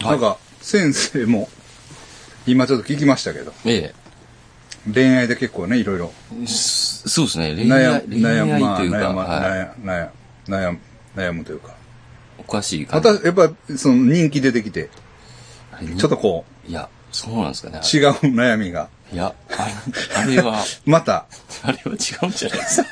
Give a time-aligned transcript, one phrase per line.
[0.00, 1.48] なんか、先生も、
[2.46, 3.92] 今ちょっと聞きましたけど、え
[4.92, 6.12] 恋愛で結構ね、いろいろ
[6.46, 7.54] そうですね。
[7.54, 10.78] 恋悩愛、恋愛というか、悩む、はい、悩む、
[11.16, 11.74] 悩む、というか。
[12.38, 13.08] おかしい感じ。
[13.08, 14.88] また、やっぱ、その人気出てきて、
[15.98, 17.80] ちょっとこいや、そうなんですかね。
[17.82, 19.72] う、違う悩みが、いや、あれ
[20.16, 21.26] あれは、 また、
[21.62, 21.98] あれは違うん
[22.30, 22.88] じゃないですか。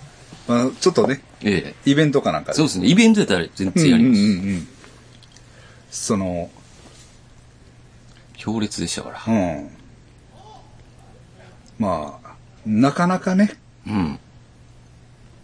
[0.48, 1.90] まあ、ちょっとね、ええ。
[1.90, 2.88] イベントかなんかでそうですね。
[2.88, 4.20] イベントやったら全然やります。
[4.20, 4.68] うんうんうんうん
[5.88, 6.50] その、
[8.34, 9.34] 強烈でしたから。
[9.34, 9.70] うん。
[11.78, 13.54] まあ、なかなかね、
[13.86, 14.18] うん。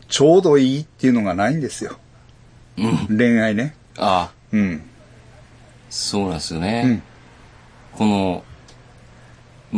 [0.09, 1.99] ちょうどいいっていうのがないんですよ。
[2.77, 3.17] うん。
[3.17, 3.75] 恋愛ね。
[3.97, 4.83] ああ、うん。
[5.89, 7.03] そうなんですようんね。
[7.95, 8.45] この、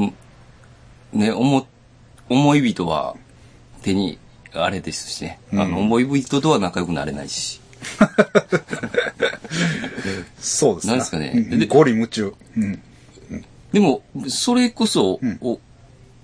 [0.00, 0.14] ん
[1.12, 1.66] ね、思、
[2.28, 3.16] 思い人は
[3.82, 4.18] 手に、
[4.54, 5.38] あれですしね。
[5.52, 7.60] あの、思い人とは仲良くなれないし。
[10.38, 12.34] そうですなんですかねうんでゴリ夢中。
[12.56, 12.82] うん。
[13.72, 15.58] でも、それこそ、んお、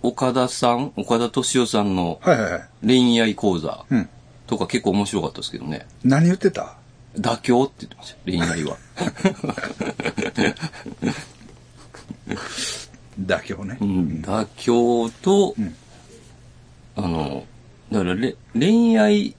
[0.03, 2.21] 岡田さん、岡田敏夫さんの。
[2.85, 4.09] 恋愛講座うん。
[4.47, 5.87] とか結構面白かったですけどね。
[6.05, 6.77] 何言ってた？
[7.17, 8.19] 妥協って言ってました。
[8.25, 8.77] 恋愛は。
[13.21, 13.85] 妥協ねう。
[13.85, 15.75] ん、妥協と、ん
[16.97, 17.45] あの、
[17.91, 19.35] だかられ恋愛、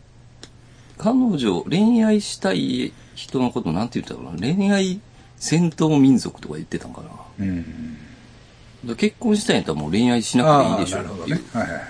[0.97, 4.37] 彼女、恋愛したい人のことなんて言ったかな？
[4.37, 4.99] 恋愛
[5.37, 7.09] 戦闘民族とか言ってたんかな？
[7.39, 7.97] うん。
[8.85, 11.43] ら結婚したいんやったらもう恋愛しなくていいでしょなるほどっていうね。
[11.53, 11.81] はいはい。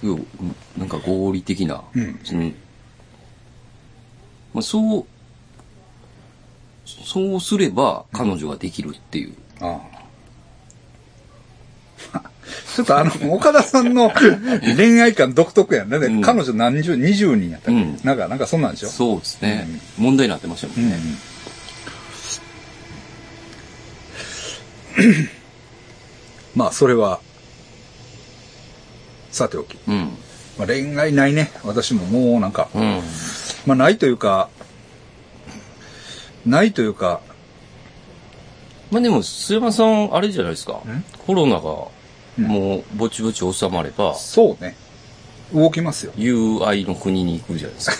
[0.00, 2.50] すごいうんなんか合理的な、うんその
[4.52, 5.06] まあ、そう、
[6.86, 9.34] そうすれば彼女ができるっていう。
[9.60, 9.93] ああ。
[12.74, 14.10] ちょっとあの、岡田さんの
[14.76, 15.98] 恋愛観独特やんね。
[15.98, 18.88] でうん彼女何十、20人やったっけ、うんなんか、なんかそんなんでしょ？
[18.88, 19.68] そうですね。
[19.96, 20.98] 問題になってましたもんね。
[26.56, 27.20] まあ、それは、
[29.30, 29.76] さておき。
[29.88, 30.10] うん。
[30.58, 31.50] まあ、恋愛ないね。
[31.64, 33.00] 私ももうなんか、うん。
[33.66, 34.48] まあ、ないというか、
[36.46, 37.20] ないというか、
[38.90, 40.80] まあでも、須山さん、あれじゃないですか。
[41.26, 41.88] コロナが、
[42.38, 44.76] もう、ぼちぼち収まれば、そうね。
[45.52, 46.12] 動きますよ。
[46.16, 47.96] 友愛の国に行くじゃないですか。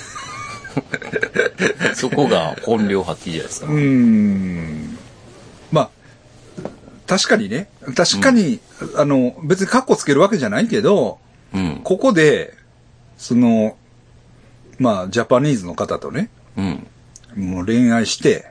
[1.94, 3.66] そこが本領発揮じゃないですか。
[3.66, 4.98] うーん。
[5.70, 5.90] まあ、
[7.06, 7.68] 確かにね。
[7.94, 8.60] 確かに、
[8.96, 11.18] あの、別にカッコつけるわけじゃないけど、
[11.52, 11.80] うん。
[11.84, 12.54] ここで、
[13.16, 13.76] その、
[14.78, 16.86] まあ、ジャパニーズの方とね、うん。
[17.36, 18.46] もう恋愛して、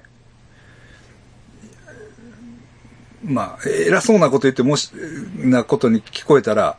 [3.23, 4.91] まあ、偉そうなこと言ってもし、
[5.37, 6.77] なことに聞こえたら、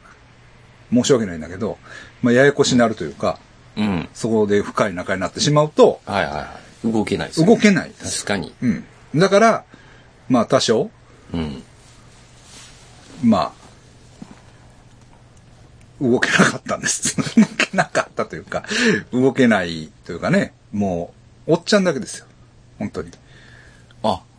[0.93, 1.79] 申し訳ないんだけど、
[2.23, 3.39] まあ、ややこしになるというか、
[3.77, 4.09] うん。
[4.15, 6.93] そこで深い仲になってしまうと、はいはいはい。
[6.93, 7.91] 動けないですよ動けない。
[7.91, 8.55] 確かに。
[8.63, 8.85] うん。
[9.17, 9.65] だから、
[10.29, 10.91] まあ、多少、
[11.33, 11.63] うん。
[13.23, 13.53] ま
[16.01, 17.17] あ、動けなかったんです。
[17.41, 18.65] 動けなかったというか、
[19.13, 21.15] 動けないというかね、も
[21.47, 22.27] う、おっちゃんだけですよ。
[22.79, 23.11] 本当に。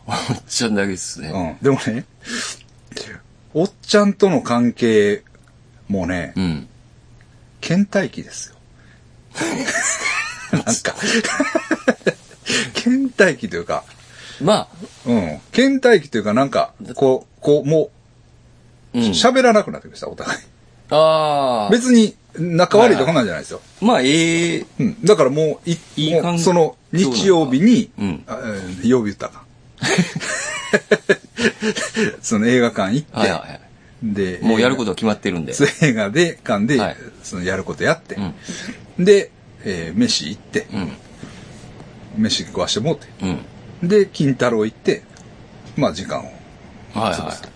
[0.08, 1.28] あ、おっちゃんだけですね。
[1.28, 1.56] うん。
[1.62, 2.04] でもね、
[3.54, 5.22] おっちゃんとの関係
[5.88, 6.68] もね、うん。
[7.60, 8.56] 倦怠期ですよ。
[10.52, 10.94] なんか、
[12.74, 13.84] 倦怠期というか、
[14.40, 14.68] ま
[15.06, 15.40] うん。
[15.52, 17.90] 倦怠期というか、なんか、こう、こう、も
[18.94, 19.10] あ、うう、ん。
[19.10, 20.38] 喋らなくなってきました、お互い。
[20.90, 21.70] ああ。
[21.70, 23.60] 別に、仲悪いとかなんじゃないですよ。
[23.80, 25.04] まあ、ええうん。
[25.04, 28.24] だからもう、いいいその、日曜日に、うん
[28.84, 29.45] 曜日言ったか。
[32.22, 33.60] その映画館行って、はいはいはい。
[34.02, 35.54] で、もうやることは決まってるんで。
[35.82, 39.04] 映画で、館で、はいそのやることやって、うん。
[39.04, 39.30] で、
[39.64, 42.22] えー飯行って、うん。
[42.22, 43.88] 飯食わしてもうて、うん。
[43.88, 45.02] で、金太郎行って、
[45.76, 46.32] まあ時間を。
[46.94, 47.48] はいそうですは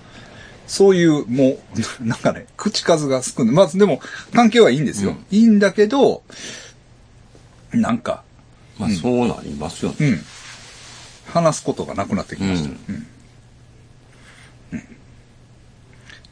[0.66, 1.58] そういう、も
[2.00, 3.54] う、 なんかね、口数が少ない。
[3.54, 4.00] まず、でも、
[4.32, 5.10] 関係はいいんですよ。
[5.10, 6.22] うんいいんだけど、
[7.72, 8.22] なんか、
[8.78, 8.82] い。
[8.82, 10.20] まあ、そうなりますよね。
[11.34, 11.42] うん。
[11.42, 12.68] 話すことがなくなってきました。
[12.70, 13.06] うんうんうん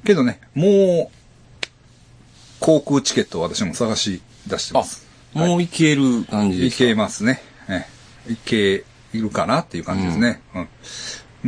[0.04, 1.16] けどね、もう、
[2.60, 6.84] 航空チケットを私も探し出してまあす。、もういける感じですか？
[6.84, 7.42] いけますね。
[7.68, 7.84] え
[8.28, 10.40] えいけるかなっていう感じですね。
[10.54, 10.68] うん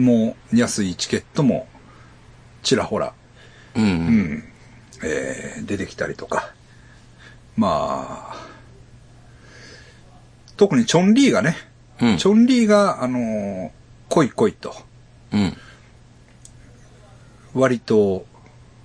[0.04, 1.68] もう、安いチケットも、
[2.62, 3.14] ちらほら、
[3.76, 3.82] うん。
[3.82, 3.86] う。
[3.86, 3.94] うん
[4.34, 4.44] ん、
[5.04, 6.52] えー出てきたりとか。
[7.56, 8.46] まあ、
[10.56, 11.56] 特にチョンリーがね、
[12.02, 12.16] うん。
[12.16, 13.70] チョンリーが、あのー
[14.08, 14.74] 来い来いと、
[15.32, 15.56] うん。
[17.54, 18.26] 割と、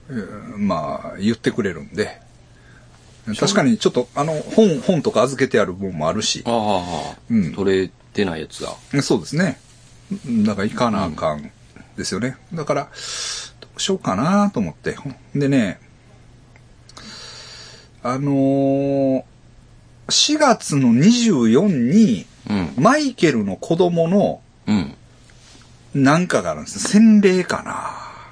[0.09, 2.21] えーまあ、言ってくれるんで、
[3.39, 9.01] 確かにちょっと、あの、本、本とか預けてある分もあるし、ああ、うんトレ、ってないやつが。
[9.01, 9.59] そうですね。
[10.45, 11.51] だから行かなあかん
[11.97, 12.37] ですよね。
[12.53, 12.83] だから、
[13.61, 14.95] どうしようかなと思って。
[15.33, 15.79] でね、
[18.03, 19.23] あのー
[20.07, 22.34] 4月の24に、うん。
[22.77, 24.95] マイケルの子供のうん。
[25.93, 26.81] なんかがあるんですよ。
[26.89, 27.63] 洗礼か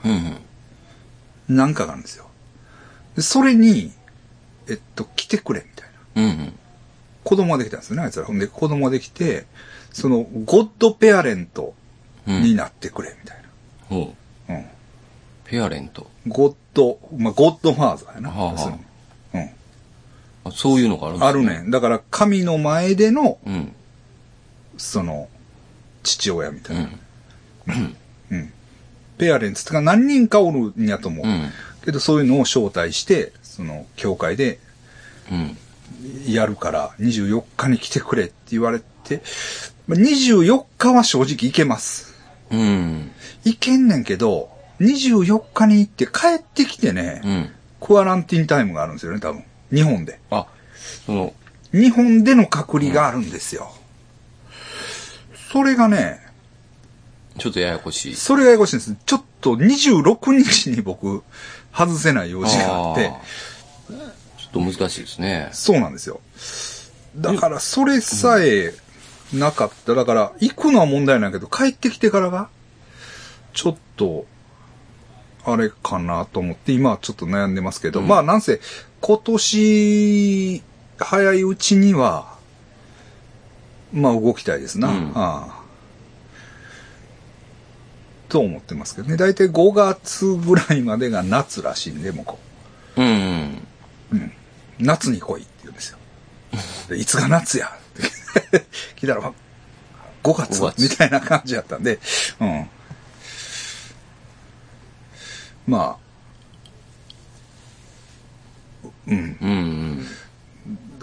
[0.04, 0.12] な
[1.48, 1.56] うん。
[1.56, 2.26] なんかがあるんですよ。
[3.16, 3.92] でそれに、
[4.70, 6.32] えっと、来てくれ、みたいな。
[6.32, 6.54] うん。
[7.24, 8.26] 子供ができたんですよね、あいつら。
[8.26, 9.46] ほんで、子供ができて、
[9.94, 11.74] その、ゴッドペアレント
[12.28, 12.42] うん。
[12.42, 13.38] になってくれ、みたい
[13.90, 14.14] ほ
[14.48, 14.52] う。
[14.52, 14.58] な。
[14.58, 14.66] うん。
[15.46, 16.10] ペアレント。
[16.28, 18.30] ゴッド、まあ、ゴッドファーザーやな。
[18.30, 18.78] はあは
[20.46, 21.24] あそういうのがあるんうん。
[21.24, 21.72] あるね。
[21.72, 23.74] だから、神の前での、うん。
[24.78, 25.30] その、
[26.04, 26.90] 父親みたいな。
[27.68, 27.96] うん。
[28.32, 28.54] うん。
[29.18, 31.28] ペアレンツとか何人かおるんやと思う。
[31.28, 31.50] うん。
[31.86, 34.60] けど、そういうのを招待して、その、教会で
[35.32, 35.58] うん。
[36.28, 39.22] やるから、24日に来てくれって言われて、
[39.88, 42.14] まあ24日は正直行けます。
[42.52, 43.12] うん。
[43.46, 44.50] 行けんねんけど、
[44.80, 47.50] 24日に行って帰ってきてね、うん。
[47.80, 49.44] クアランティンタイムがあるんですよね、多分。
[49.72, 50.20] 日本で。
[50.30, 50.48] あ、
[51.06, 51.34] その、
[51.72, 53.74] 日本での隔離があるんですよ。
[55.54, 56.20] それがね、
[57.38, 58.16] ちょっとややこしい。
[58.16, 58.96] それがややこしいんです。
[59.06, 61.22] ちょっと26日に僕、
[61.72, 63.14] 外せない用事があって、
[64.40, 65.50] ちょっと難しいですね。
[65.52, 66.22] そうなんですよ。
[67.16, 68.74] だから、それさえ
[69.32, 69.94] なかった。
[69.94, 72.50] だから、行くのは問題ないけど、帰ってきてからが、
[73.54, 74.26] ちょっと、
[75.46, 78.60] あれかなと思って、今はちょっと悩んでますけど、うんまあ、なんせ、
[79.02, 80.64] 今年、
[80.98, 82.33] 早いうちには、
[83.94, 84.90] まあ、動きたいですな。
[84.90, 85.64] うんああ
[88.30, 89.16] と思ってますけどね。
[89.16, 92.40] だいたい5月ぐらいまでが夏らしいんで、もうこ
[92.98, 93.02] う。
[93.02, 93.62] うん。
[94.80, 96.00] 夏に来いって言うんですよ。
[96.90, 97.68] でいつが夏や？
[97.68, 98.66] って
[98.98, 99.34] 聞いたら、5
[100.24, 102.00] 5月月みたいな感じやったんで、
[102.40, 102.70] うん。
[105.68, 105.98] ま
[108.84, 109.18] あ、うん。
[109.18, 109.38] うん。
[109.42, 110.08] うん。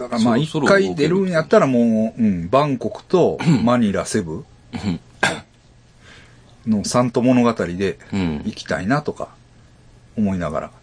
[0.01, 4.45] だからまあ、一回出るんやったらもう、うん、バンコクとマニラ、セブ
[6.65, 9.29] のサント物語でうん行きたいなとか
[10.17, 10.67] 思いながら。
[10.67, 10.73] で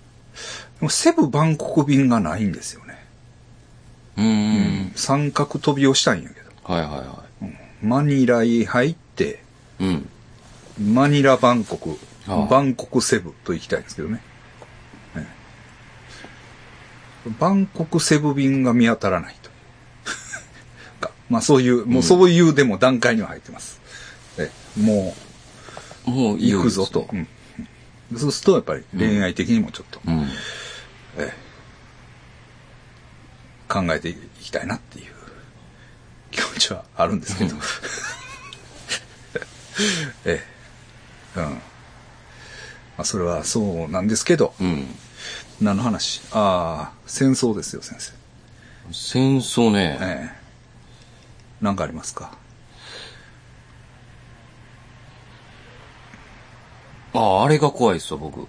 [0.82, 2.98] もセブバンコク便がないんですよね。
[4.16, 4.92] うん。
[4.94, 6.50] 三角飛びをしたいんやけど。
[6.62, 7.24] はいはいは
[7.82, 9.40] マニラへ入って、
[9.80, 9.84] い。
[9.84, 10.08] うん。
[10.92, 14.22] マニラ、バンコク、バンコクセブと行きたいんですけどね。
[17.26, 19.50] ええバンコクセブ便が見当たらないと。
[21.00, 23.80] か まあそういう、もうそういうでも段階には入ってます。
[24.38, 25.14] ええも
[26.04, 27.08] もういよいよう行くぞと。
[27.12, 27.28] うんうん
[28.16, 30.22] そうするとやっぱり恋愛的にもちょっと、うん。
[31.18, 31.48] ええ
[33.68, 35.12] 考えていきたいなっていう
[36.30, 37.54] 気持ちはあるんですけど。
[40.24, 40.42] え
[41.36, 41.38] え。
[41.38, 41.42] うん。
[41.44, 41.60] ま
[42.98, 44.86] あ、それはそうなんですけど、うん。
[45.60, 46.20] 何の話？
[46.32, 48.12] ああ、戦争ですよ、先生。
[48.92, 49.98] 戦争ね。
[50.00, 50.38] ええ。
[51.60, 52.30] 何かありますか？
[57.12, 58.46] ああ、あれが怖いですよ、僕。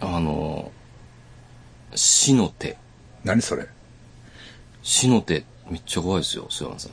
[0.00, 0.70] あの、
[1.94, 2.76] 死の手。
[3.24, 3.66] 何それ？
[4.82, 6.92] 死の手、めっちゃ怖いですよ、菅原さん。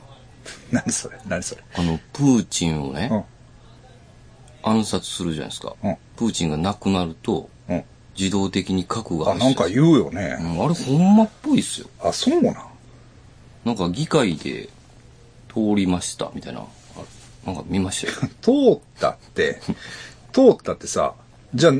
[0.72, 1.18] 何それ？
[1.26, 1.62] 何それ？
[1.74, 3.24] あの、プーチンをね、うん。
[4.62, 5.76] 暗殺するじゃないですか。
[5.84, 7.48] うんプーチンが亡くなると、うん。
[8.18, 10.36] 自動的に核があ、なんか言うようね。
[10.40, 11.88] ん、あれほんまっぽいっすよ。
[12.02, 12.54] あ、そうなん？
[13.64, 14.68] なんか議会で
[15.48, 16.60] 通りました、みたいな。
[16.60, 16.64] あ
[17.46, 18.30] なんか見ましたよ。
[18.42, 19.60] 通ったって、
[20.32, 21.14] 通ったってさ、
[21.54, 21.72] じゃあ、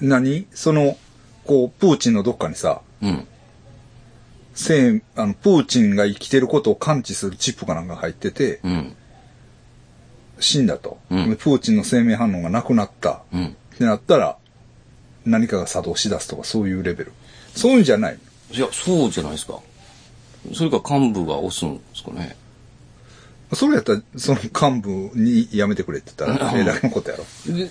[0.00, 0.46] 何？
[0.52, 0.96] その、
[1.44, 3.26] こう、プーチンのどっかにさ、うん。
[4.54, 8.96] 生、あの、プーチンが生きてることを感知するチップかなんか入ってて、うん。
[10.40, 10.98] 死んだと。
[11.10, 13.22] うんでプーチンの生命反応がなくなった。
[13.32, 13.46] うん。
[13.46, 14.36] ってなったら、
[15.26, 17.12] 何かが作動し出すとかそういうレベル。
[17.54, 18.18] そういうんじゃない。
[18.52, 19.60] いや、そうじゃないですか。
[20.54, 22.36] それか幹部が押すんですかね。
[23.52, 27.24] それやったら、その幹部にやめてくれって言ったら、うんええだけのことやろ。
[27.46, 27.70] で、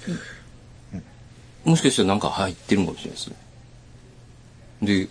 [1.64, 3.36] もしかしたらなんか入ってるのかもしれないですね。
[4.82, 5.10] で、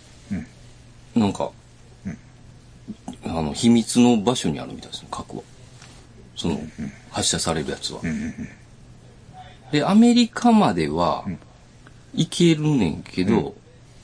[1.15, 1.51] なんか、
[3.25, 5.43] あの、秘密の場所にあるみたいですね、核は。
[6.35, 6.59] その、
[7.11, 8.01] 発射されるやつは。
[9.71, 11.25] で、アメリカまでは、
[12.15, 13.55] 行けるねんけど、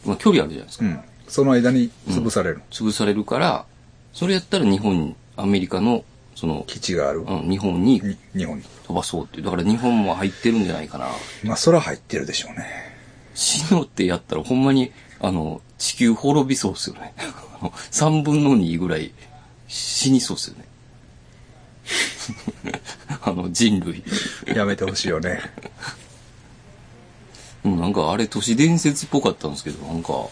[0.05, 0.85] まあ距離あるじゃないですか。
[0.85, 0.99] うん。
[1.27, 2.61] その間に潰される。
[2.71, 3.65] 潰されるから、
[4.13, 6.03] それやったら日本、アメリカの、
[6.35, 7.21] その、基地がある。
[7.21, 8.63] うん、日本にに日本に。
[8.85, 9.43] 飛ばそうっていう。
[9.43, 11.07] だから日本も入ってるんじゃないかな。
[11.43, 12.65] まあ、それは入ってるでしょうね。
[13.33, 17.13] 死のってやったらほんまに、あの、地球滅びそうっすよね。
[17.59, 19.13] あの3分の2ぐらい
[19.67, 20.65] 死にそうっすよね。
[23.23, 24.03] あの人類。
[24.53, 25.39] やめてほしいよね。
[27.63, 30.27] うん、なんかあれ都市伝説っぽかったんですけど、なんか。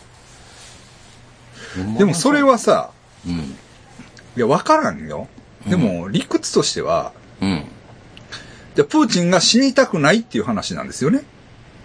[1.97, 2.91] でもそれ、はさ、
[3.27, 3.33] うん。
[3.35, 3.55] い
[4.35, 5.27] や、わからんよ。
[5.67, 7.65] でも、理屈としては、うん。
[8.75, 11.23] じゃあプーチンが死にたくないっていう話なんですよね。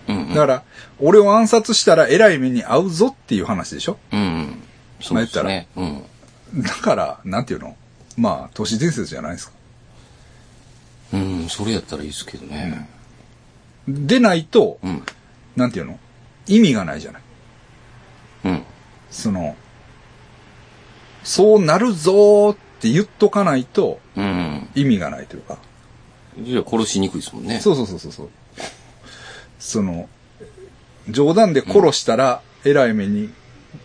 [0.08, 0.28] うん。
[0.28, 0.62] だから、
[1.00, 4.20] 俺を暗殺したら偉い目に遭うぞっていう話でしょうん。
[4.20, 4.62] うん。
[5.02, 5.68] そうですね。
[5.76, 6.02] うん。
[6.62, 7.76] だから、なんていうの？
[8.16, 9.54] まあ、都市伝説じゃないですか。
[11.14, 12.88] うん、それやったらいいですけどね。
[13.88, 15.02] でないと、うん。
[15.56, 15.98] なんていうの？
[16.46, 17.22] 意味がないじゃない。
[18.44, 18.62] うん。
[19.10, 19.56] その、
[21.22, 24.68] そうなるぞーって言っとかないとうん。
[24.74, 25.58] 意味がないというか。
[26.40, 27.60] じゃあ殺しにくいですもんね。
[27.60, 28.30] そうそうそうそう
[29.58, 30.08] その、
[31.08, 33.30] 冗談で殺したら偉い目に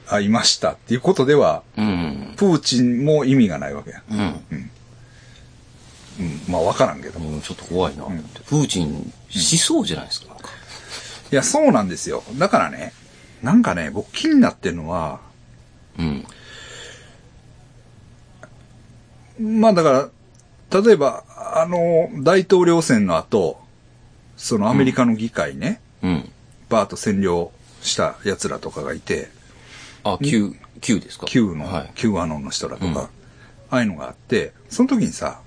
[0.08, 2.34] 遭いましたっていうことでは、うん。
[2.36, 4.04] プーチンも意味がないわけや。
[4.12, 4.18] うん。
[4.18, 4.24] う
[4.56, 6.42] ん。
[6.50, 7.20] まあわからんけど。
[7.20, 8.04] いうんちょっと怖いな、
[8.48, 10.36] プーチン、しそうじゃないですか。
[11.32, 12.24] なんかや、そうなんですよ。
[12.38, 12.94] だからね、
[13.42, 15.20] なんかね、僕気になってるのは、
[15.98, 16.26] うん。
[19.60, 20.10] まあだか
[20.72, 23.60] ら、例えば、あの、大統領選の後、
[24.38, 26.30] そのアメリカの議会ね、うん。
[26.70, 29.30] バーッと占領した奴らとかがいて、
[30.04, 31.92] あ、Q、Q ですか？Q の、はい。
[31.96, 33.20] Q アノンの人らとか、うん
[33.72, 35.42] ああいうのがあって、その時にさ、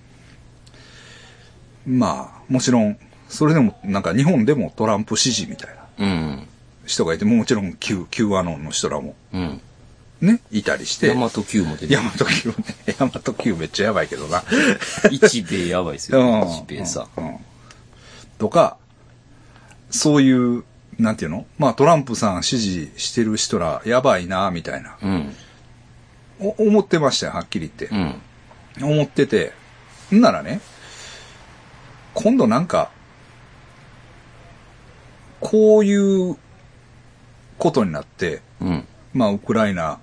[1.86, 2.96] まあ、もちろん、
[3.32, 6.48] それでも、なんか日本でもトランプ支持みたいなうん。
[6.86, 9.60] 人がいて、もちろん Q、Q アノンの人らもうん。
[10.20, 12.54] ね、いたりして、ヤマト Q も出てヤマト Q ね、
[12.86, 14.44] ヤマト Q めっちゃやばいけどな。
[15.10, 17.08] 一米やばいですよ、うん一米さ。
[17.16, 17.36] うんうん
[18.38, 18.76] とか、
[19.90, 20.64] そういう、
[20.98, 21.46] なんていうの？
[21.58, 24.96] まあトランプさん支持してる人らやばいな、みたいな。
[25.00, 25.34] うん。
[26.40, 27.96] お思ってましたよ、はっきり言って
[28.80, 28.84] う。
[28.84, 28.90] ん。
[28.90, 29.52] 思ってて。
[30.10, 30.60] んならね、
[32.14, 32.90] 今度なんか、
[35.42, 36.36] こういう
[37.58, 38.86] ことになって、うん。
[39.12, 39.98] まあウクライナ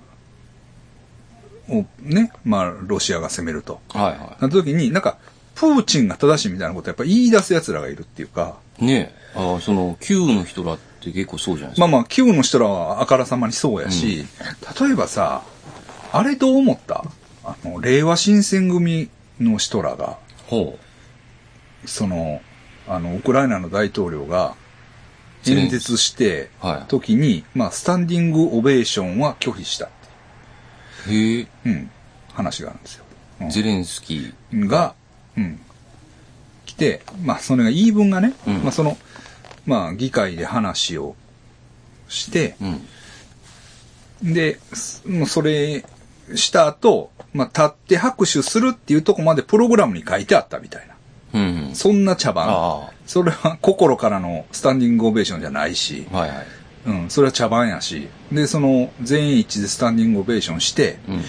[1.69, 3.79] をね、まあロシアが攻めると。
[3.89, 5.17] はいはなった時に、なんか、
[5.55, 8.86] プーチンが正しいみたいなことやっぱ言い出す奴らがいるっていうか、い。
[8.86, 9.39] ねえ。
[9.39, 11.88] ああ、その Q の人らって結構そうじゃないですか。
[11.88, 14.25] まあまあ、Q の人らはあからさまにそうやし、
[14.79, 15.43] 例えばさ、
[16.12, 17.03] あれどう思った？
[17.43, 20.17] あの、令和新選組の人らが、
[20.48, 20.77] ほ
[21.86, 22.41] その、
[22.88, 24.55] あの、ウクライナの大統領が
[25.48, 29.89] 演説して、はい時に、まあ、スタンディングオベーションは拒否したっ
[31.05, 31.13] てう。
[31.13, 31.19] へえ。
[31.19, 31.91] いう、うん、
[32.34, 33.03] 話があるんですよ。
[33.41, 34.67] うんゼレンスキー。
[34.67, 34.96] が、
[35.38, 35.60] うん、
[36.65, 38.98] 来て、まあ、それが言い分がね、うんまあ、その、
[39.65, 41.15] まあ、議会で話を
[42.10, 42.55] して、
[44.22, 44.34] うん。
[44.34, 44.60] で、
[45.25, 45.86] それ
[46.36, 50.88] した後、まあ、立って拍手するっていうとこまでプログラムに書いてあったみたいな。
[51.33, 51.71] うん。
[51.74, 52.48] そんな茶番。
[52.50, 56.17] あそれは心からのスタンディングオベーションじゃないし、あ。
[56.17, 56.45] はいはい。
[56.86, 61.21] うん、それは茶番やし、で、その全員一致でスタンディングオベーションして、うん。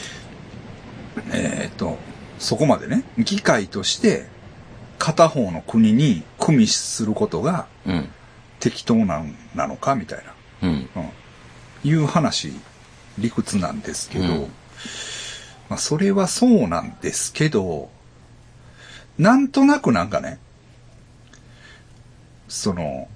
[1.32, 1.98] えーっと、
[2.38, 4.26] そこまでね、議会として
[4.98, 8.08] 片方の国に組みすることがうん。
[8.60, 10.24] 適当なんなのかみたい
[10.62, 10.88] な、うん。
[10.96, 12.52] うん、いう話、
[13.18, 14.40] 理屈なんですけど、うん
[15.70, 17.90] まあ、それはそうなんですけど、
[19.20, 20.38] なんとなくなんかね、
[22.48, 23.06] その、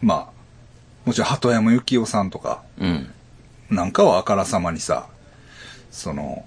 [0.00, 0.40] まあ、
[1.04, 3.12] もちろん鳩山幸夫さんとか、うん。
[3.68, 5.08] なんかはあからさまにさ、
[5.90, 6.46] その、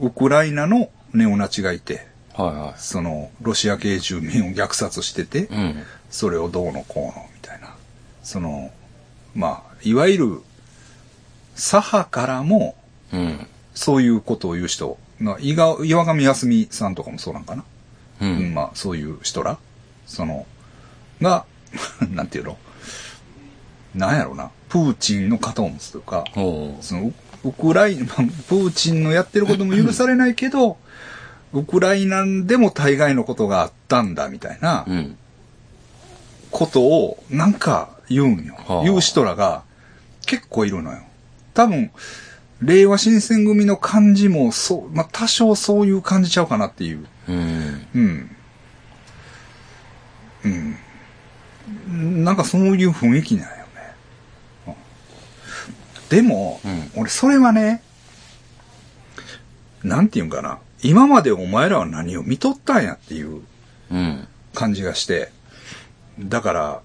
[0.00, 5.44] ウクライナのネオナチがいて、はいはその、ロシア系住民を虐殺してて、い。
[5.44, 5.82] うん。
[6.10, 7.76] それをどうのこうの、みたいな。
[8.24, 8.72] その、
[9.36, 10.42] まあ、いわゆる、
[11.54, 12.74] 左派からも、
[13.12, 13.46] うん。
[13.72, 17.64] そういうことを言う人、な伊賀岩上康美さんとかもそうなんかな。
[18.20, 18.54] ううん、ん。
[18.54, 19.58] まあ、そういう人ら、
[20.06, 20.46] その、
[21.20, 21.44] が、
[22.10, 22.58] なんていうの、
[23.94, 26.24] なんやろな、プーチンの肩を持つというか。
[26.80, 27.14] その、ウ
[27.44, 30.76] ウクライナ、プーチンのやってることも許されないけど、
[31.52, 35.16] ウクライナでも大概のことがあったんだ、みたいなうん。
[36.50, 38.54] ことを、なんか言うんよ。
[38.66, 39.62] はあ言う人らが
[40.26, 40.98] 結構いるのよ。
[41.54, 41.90] 多分、
[42.62, 47.06] 令和新選組の感じも、そう、まあ、多少そういう感じちゃうかなっていう。
[47.28, 47.86] うん。
[47.94, 48.36] うん。
[51.90, 52.24] うん。
[52.24, 53.62] なんかそういう雰囲気なんよね。
[54.68, 54.74] うん
[56.08, 57.82] でも、うん俺それはね、
[59.82, 60.58] なんていうんかな。
[60.82, 63.40] 今までお前らは何を見とったんやっていう
[63.90, 64.28] うん。
[64.54, 65.30] 感じがして。
[66.20, 66.80] だから、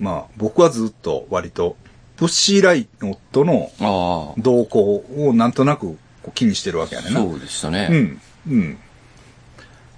[0.00, 1.76] まあ僕はずっと割と、
[2.22, 2.86] プッシーライ
[3.32, 5.98] トのあ動向をなんとなく
[6.36, 7.10] 気にしてるわけやねあ。
[7.10, 7.20] んな。
[7.20, 7.88] そうでしたね。
[7.90, 8.20] うん。
[8.48, 8.78] うん。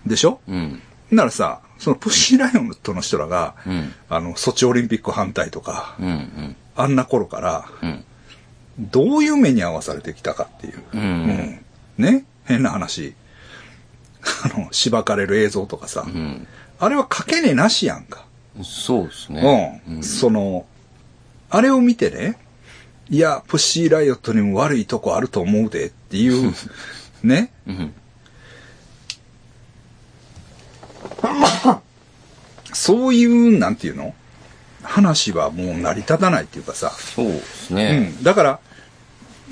[0.06, 0.40] でしょ？
[0.48, 0.80] うん。
[1.10, 3.92] ならさ、そのプッシーライオンとの人らが、うん。
[4.08, 6.06] あの、ソチオリンピック反対とか、うん。
[6.06, 6.56] うん。
[6.74, 8.04] あんな頃から、うん。
[8.78, 10.82] どういう目に遭わされてきたかっていう。
[10.94, 11.00] うん。
[11.00, 11.64] うん
[11.98, 12.24] ね？
[12.46, 13.14] 変な話。
[14.44, 16.04] あの、しばかれる映像とかさ。
[16.06, 16.46] うん。
[16.80, 18.24] あれはかけねなしやんか。
[18.62, 19.82] そうですね。
[19.86, 20.02] うん。
[20.02, 20.64] その、
[21.56, 22.36] あれを見てね、
[23.10, 26.52] いや、プッシーライオットにも悪いとこあると思うでっていう、
[27.22, 27.52] ね。
[27.66, 27.94] うん。
[32.72, 34.14] そういう、なんていうの？
[34.82, 36.90] 話はもう成り立たないっていうかさ。
[36.90, 37.98] そうですうね。
[38.10, 38.22] ん。
[38.22, 38.60] だから、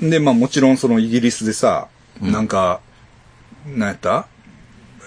[0.01, 1.87] で、まあもちろんそのイギリスでさ、
[2.21, 2.81] なんか、
[3.65, 4.27] なんやった？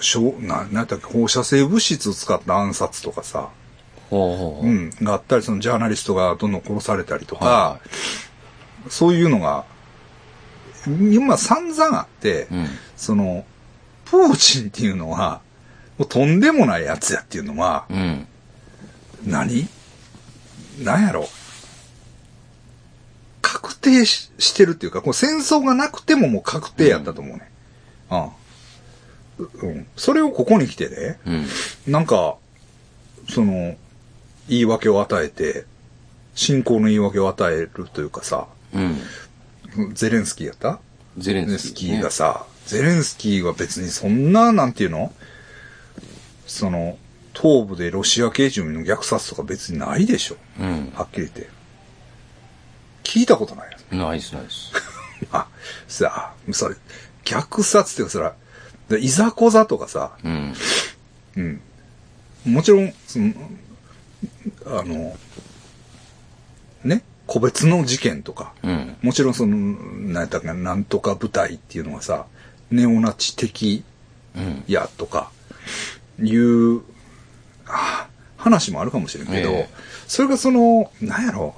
[0.01, 1.07] しょうななんやったっけ？
[1.07, 3.49] 放射性物質を使った暗殺とかさ、ほ
[4.11, 7.81] うん、があったり、そのジャーナリストがどんどん殺されたりとか、は
[8.89, 9.65] そういうのが、
[10.87, 12.67] 今散々あって、うん。
[12.97, 13.45] その、
[14.05, 15.41] プーチンっていうのは、
[15.99, 18.27] もうとんでもないやつやっていうのは、うん。
[19.27, 19.67] 何？
[20.85, 21.29] なんやろ？
[23.43, 27.51] 確定ししてるっていうか、こう戦争がなくてももう確定やったと思うね。
[28.11, 29.71] うん。
[29.71, 29.87] うん。
[29.97, 31.93] それをここに来てね、うん。
[31.93, 32.37] なんか、
[33.29, 33.75] その、
[34.49, 35.65] 言い訳を与えて、
[36.35, 39.95] 信仰の言い訳を与えるというかさ、うん。
[39.95, 40.81] ゼレンスキーやった？
[41.19, 41.99] ゼレンスキー、ね。
[41.99, 45.13] ーがさ、ゼレンスキーは別にそんな、なんていうの？
[46.47, 46.99] その、
[47.35, 50.37] 東部でロシア系住民の虐殺とか別にないでしょ。
[50.61, 50.93] うん。
[50.95, 51.49] はっきり言って。
[53.03, 53.71] 聞いたことない？
[53.73, 53.79] よ。
[54.07, 54.73] ナイスナイス。
[55.33, 55.47] あ、
[55.89, 56.77] さあ、それ、
[57.25, 58.35] 虐殺っていうかそら、
[58.89, 60.55] でいざこざとかさ、うん。
[61.37, 61.61] うん。
[62.45, 63.33] もちろん、その、
[64.67, 65.17] あの、
[66.85, 68.97] ね、個別の事件とか、うん。
[69.03, 72.27] もちろんその、なんやったかな、なんとか部隊っていうのはさ、
[72.71, 73.85] ネオナチ的
[74.37, 74.65] うん。
[74.67, 75.31] やとか、
[76.23, 76.83] いう、
[77.67, 79.69] あ話もあるかもしれんけど、ええ
[80.07, 81.55] それがその、なんやろ、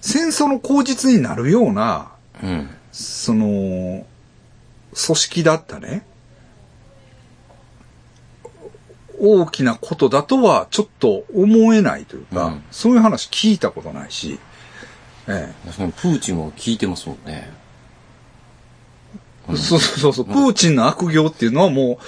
[0.00, 2.70] 戦争の口実になるような、うん。
[2.90, 4.06] その、組
[4.94, 6.04] 織だったね、
[9.24, 14.40] 大きなことだとはちょっと思えないというか、うんそういう話聞いたことないし、
[15.28, 17.50] え確かにプーチンも聞いてますもんね。
[19.48, 22.00] えそうそうそう、プーチンの悪行っていうのはも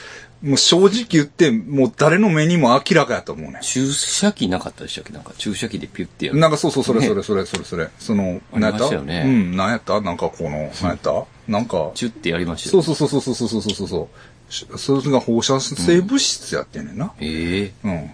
[0.43, 3.61] う、もう正直言って、もう誰の目にも明らかやと思うね。
[3.63, 5.13] 注射器なかったでしたっけ？
[5.13, 6.39] なんか注射器でピュッてやる。
[6.39, 7.89] なんかそうそう、それねそれそれそれそれ。
[7.99, 10.01] その、ありましたよねうん、なんやった？
[10.01, 11.25] なんかこの、なんやった？
[11.49, 12.83] なんか、チュッてやりましたよ。
[12.83, 14.09] そうそうそうそうそうそうそうそう。
[14.55, 17.13] しそれが放射性物質やってんねんな。
[17.21, 18.11] ええうん。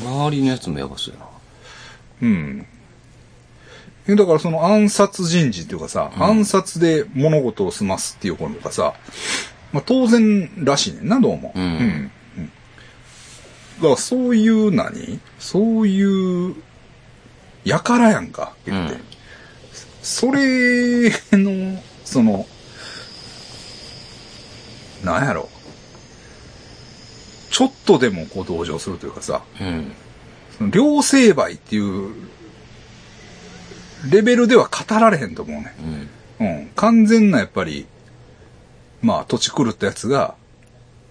[0.00, 1.26] 周りのやつもやばそうやな。
[2.22, 2.66] うん。
[4.08, 8.94] えだからその暗殺人事っていうかさ、暗殺で物事を済ますっていうことがさ、
[9.72, 11.52] まあ当然らしいねんな、どうも。
[11.54, 11.70] うんうん。
[11.70, 12.10] うん
[13.78, 15.20] だからそういう何？
[15.38, 16.54] そういう、
[17.64, 18.94] やからやんか、言って。
[18.94, 19.00] うん
[20.02, 22.46] それの、その、
[25.04, 25.48] なんやろ。
[27.50, 29.92] ちょっとでもこう同情するというかさ、うん。
[30.58, 32.12] その両成敗っていう
[34.10, 35.74] レベルでは語られへんと思うね。
[36.40, 36.46] うん。
[36.46, 36.70] うん。
[36.76, 37.86] 完全なやっぱり、
[39.02, 40.34] まあ土地狂ったやつが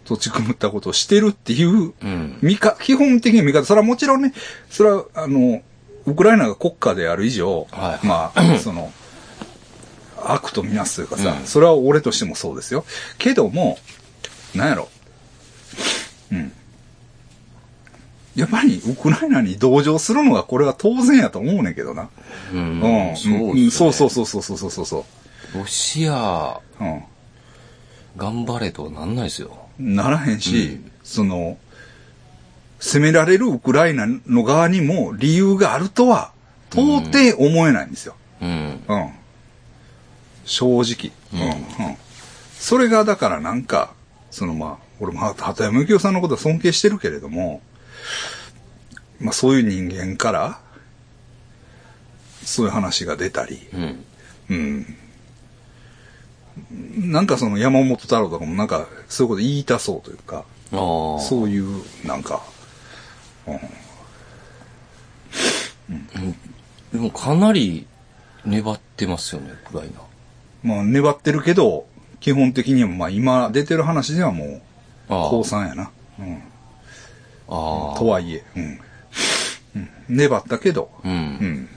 [0.06, 2.38] 土地狂ったことをしてるっていううん。
[2.42, 3.66] 見か、基本的な見方。
[3.66, 4.34] それはもちろんね、
[4.70, 5.62] それはあの、
[6.06, 8.94] ウクライナが国家である以上、はいまあ、 その、
[10.32, 12.86] 悪とみなすというかさ、うんそれは俺としてもそうですよ。
[13.18, 13.78] けども、
[14.54, 14.90] なんやろ。
[16.32, 16.52] うん。
[18.36, 22.10] やっぱりウクライナに同情するのがこれは当然やと思うねんけどな。
[22.54, 22.82] うん。
[22.82, 23.16] うん。
[23.72, 23.94] そう。
[23.94, 25.06] そうそうそうそうそうそうそ
[25.54, 25.58] う。
[25.58, 27.04] ロシア、うん。
[28.18, 29.58] 頑張れとはなんないですよ。
[29.80, 31.58] ならへんし、その、
[32.80, 36.32] 攻められるウクライナの側にも理由があるとは、
[36.72, 38.16] 到底思えないんですよ。
[38.42, 38.84] うん。
[38.88, 39.10] うん。
[40.46, 41.12] 正直。
[41.34, 41.50] うん。
[41.50, 41.98] うん。
[42.54, 43.94] それがだからなんか、
[44.32, 47.62] そのまあ、俺も畑山幸雄さんのことは尊敬してるけれども、
[49.20, 50.60] まあそういう人間から、
[52.44, 54.06] そういう話が出たり、うん。
[54.50, 54.96] うん。
[57.12, 61.20] なんかその山本太郎とかもなんかそういうこと言いたそうというか、ああ。
[61.20, 62.42] そういう、なんか、
[66.92, 67.86] でもかなり
[68.46, 70.05] 粘ってますよね、ウクライナ。
[70.66, 71.86] まあ粘ってるけど、
[72.20, 74.62] 基本的にはまあ今出てる話ではもう、
[75.10, 75.30] ああ。
[75.30, 75.92] 降参やな。
[76.20, 76.36] うん。
[77.48, 78.00] ああ。
[78.00, 78.80] とはいえ、うん。
[79.76, 81.08] うん、粘ったけど、う。
[81.08, 81.70] うんん。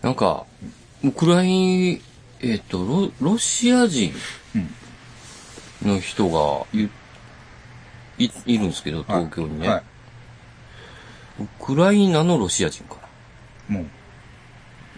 [0.00, 0.46] なんか、
[1.02, 2.00] ウクライナ、
[2.42, 4.12] えっ、と、ロ、ロシア人
[4.54, 4.70] うん
[5.82, 6.88] の人がい、
[8.18, 9.68] い、いるんですけど、東京にね。
[9.68, 9.82] はい。
[11.42, 12.96] ウクライナのロシア人か
[13.68, 13.86] もう。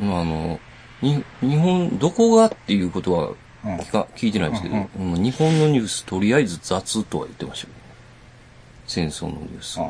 [0.01, 0.07] な。
[0.07, 0.61] まあ、あの、
[1.03, 3.31] に、日本、どこがっていうことは
[3.65, 7.79] うん聞か、聞いてないんですけど、うんうん日本のニュースとりあえず雑とは言ってましたけど、
[8.87, 9.77] 戦争のニュース。
[9.77, 9.87] だあ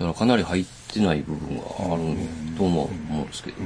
[0.00, 2.16] からかなり入ってない部分がある
[2.56, 3.56] と思う思うんですけど。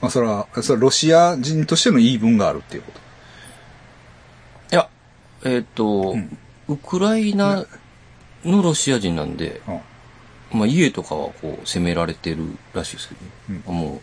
[0.00, 2.92] まあ、それは、それはロシア人としての言い分があるっていうこ
[4.68, 4.74] と？
[4.74, 4.88] いや、
[5.44, 6.16] えっ、と、
[6.68, 7.64] ウクライナ
[8.44, 9.80] のロシア人なんで、うん。
[10.52, 12.38] まあ家とかはこう攻められてる
[12.74, 13.14] らしいですけ
[13.66, 14.00] ど、も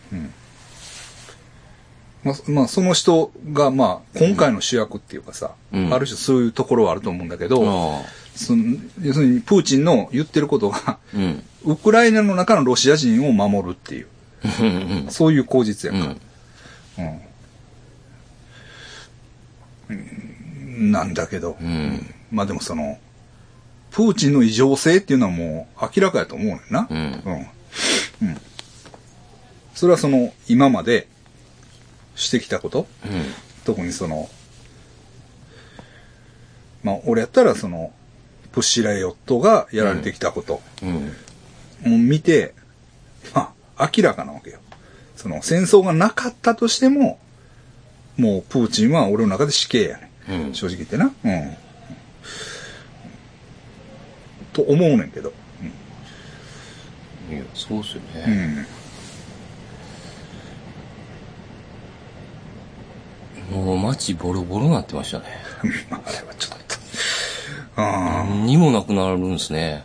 [2.23, 8.01] まあ、まあ、その人が、まあ、今回の主役っていうかさ、うんある種そういうところはあると思うんだけど、
[8.36, 11.43] その要するに、プーチンの言ってることが、うん。
[11.65, 14.08] ウクライナの中のロシア人を守るっていう、
[14.62, 16.12] うんうんそういう口実うやんか。
[17.01, 17.21] ん。
[19.89, 20.91] うん。
[20.91, 22.13] なんだけど、うん。
[22.32, 22.97] まあでもその、
[23.93, 26.88] プーチンの異常性っていうのはもう明らかやと思うねんな。
[26.89, 26.97] うん。
[26.97, 28.27] うん。
[28.27, 28.41] うん。
[29.75, 31.08] それはその、今まで
[32.15, 33.23] してきたこと、うん。
[33.65, 34.29] 特にその、
[36.84, 37.93] まあ俺やったらその、
[38.51, 40.91] プッシュラヨットがやられてきたこと、うん。
[40.91, 42.56] もう見て、
[43.36, 44.60] まあ明らかなわけよ。
[45.15, 47.19] その戦争がなかったとしても、
[48.17, 50.12] もうプーチンは俺の中で死刑やね。
[50.29, 50.53] うん。
[50.56, 51.13] 正直言ってな。
[51.23, 51.58] うん。
[54.54, 55.34] と思うねんけど。
[57.30, 58.66] いや、そうっすようね。
[63.52, 63.56] ん。
[63.66, 65.26] もう街ボロボロなってましたね。
[65.89, 66.76] まああれはちょっと。
[67.76, 69.84] あ何にもなくなるんですね。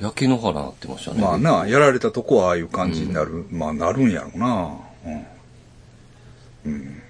[0.00, 1.14] 焼け野原なってましたあ。
[1.14, 1.20] ね。
[1.20, 3.46] まあな、やられたとこはああいう感じになる。
[3.50, 4.76] まあなるんやろうな。
[5.06, 5.26] うん。
[6.64, 7.02] うん。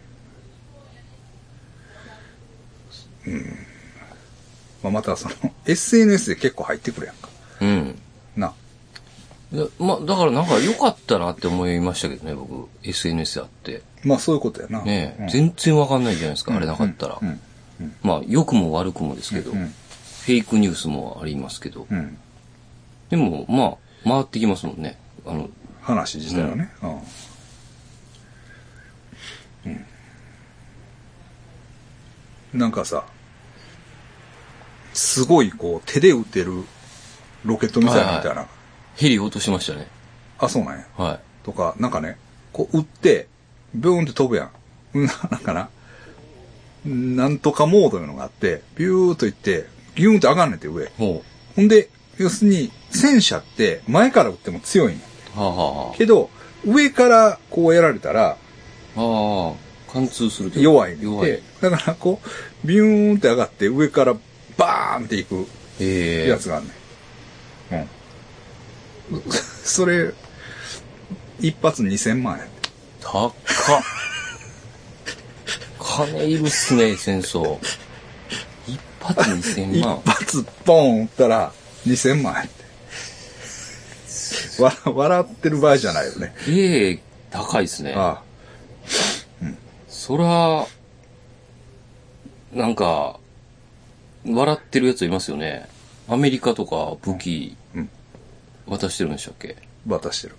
[3.27, 3.67] うん。
[4.83, 5.35] まあまたその、
[5.67, 7.29] SNS で結構入ってくるやんか。
[7.61, 7.99] うん。
[8.37, 8.53] な。
[9.53, 12.69] いや、まあ、だからなんか良かったなって思いましたけどね、僕。
[12.83, 13.83] SNS あって。
[14.05, 14.83] まあそういうことやな。
[14.83, 17.19] ねえ、うん全然わかんないじゃないですか、あれなかったら。
[17.21, 17.41] うん。
[18.03, 19.75] まあ、良くも悪くもですけど、うん
[20.23, 22.17] フェイクニュースもありますけど、うん。
[23.11, 24.97] でも、まあ、回ってきますもんね。
[25.27, 26.71] あの、話自体はね。
[29.65, 29.85] うん。
[32.53, 32.61] うん。
[32.61, 33.05] なんかさ、
[34.95, 36.53] すごいこう手で撃てる
[37.45, 38.47] ロケットミサイルみたいな。
[38.97, 39.89] ヘリ落としましたね。
[40.39, 40.87] あ、そうなんや。
[40.97, 42.17] はとか、なんかね、
[42.53, 43.27] こう撃って、
[43.75, 44.51] ビューンって飛ぶやん。
[44.95, 45.69] う んなんかな。
[46.85, 50.85] なんとかモードいうのがあって、ビューっと行って、ギューンって上がんねんて上。
[50.85, 50.89] い。
[50.99, 51.23] ほ
[51.57, 55.03] ほんで、要するに戦車って前から撃っても強いんや。
[55.37, 55.39] う。
[55.39, 56.31] はあ、はあはけど、
[56.65, 59.53] 上からこうやられたらあ、ああ、
[59.93, 64.17] 貫通すると弱いねん弱いで。、だからこう、ビューンって上がって上から
[64.57, 65.47] バーンっていく
[65.81, 66.71] ええやつがあんね
[67.71, 67.89] ん。
[69.13, 69.23] うん。
[69.65, 70.13] それ、
[71.41, 72.49] 一発2000万円。
[73.01, 73.33] 高っ。
[75.79, 77.59] 金いるっすね、戦争。
[78.67, 80.01] 一発2000一万。
[80.05, 81.53] 発ポン撃ったら
[81.87, 82.63] 2000万円って。
[84.63, 86.35] わ笑ってる場合じゃないよね。
[86.49, 86.99] ええ
[87.31, 87.95] 高いっすね。
[87.97, 88.23] あ
[89.89, 90.67] そら、
[92.53, 93.21] なんか、
[94.27, 95.69] 笑ってるやついますよね。
[96.09, 97.91] アメリカとか武器うん、
[98.67, 99.57] 渡してるんでしたっけ？
[99.89, 100.37] あ、渡してる。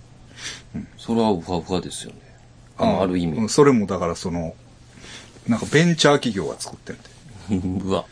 [0.98, 2.18] それはウハウハですよね。
[2.76, 3.48] あのある意味うん。
[3.48, 4.54] それもだからその、
[5.46, 7.68] なんかベンチャー企業が作ってるって。
[7.84, 8.04] うわ。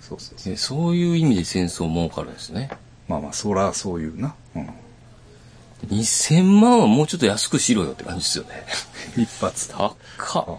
[0.00, 0.52] そうそうそう。
[0.52, 2.70] えそういう意味で戦争儲かるんですね。
[3.08, 4.34] まあまあ、そらそういうな。
[4.54, 4.68] うん。
[5.88, 8.64] 2000万はもうちょっと安くしろよって感じですよね。
[9.16, 9.68] 一発。
[9.68, 10.58] 高っ。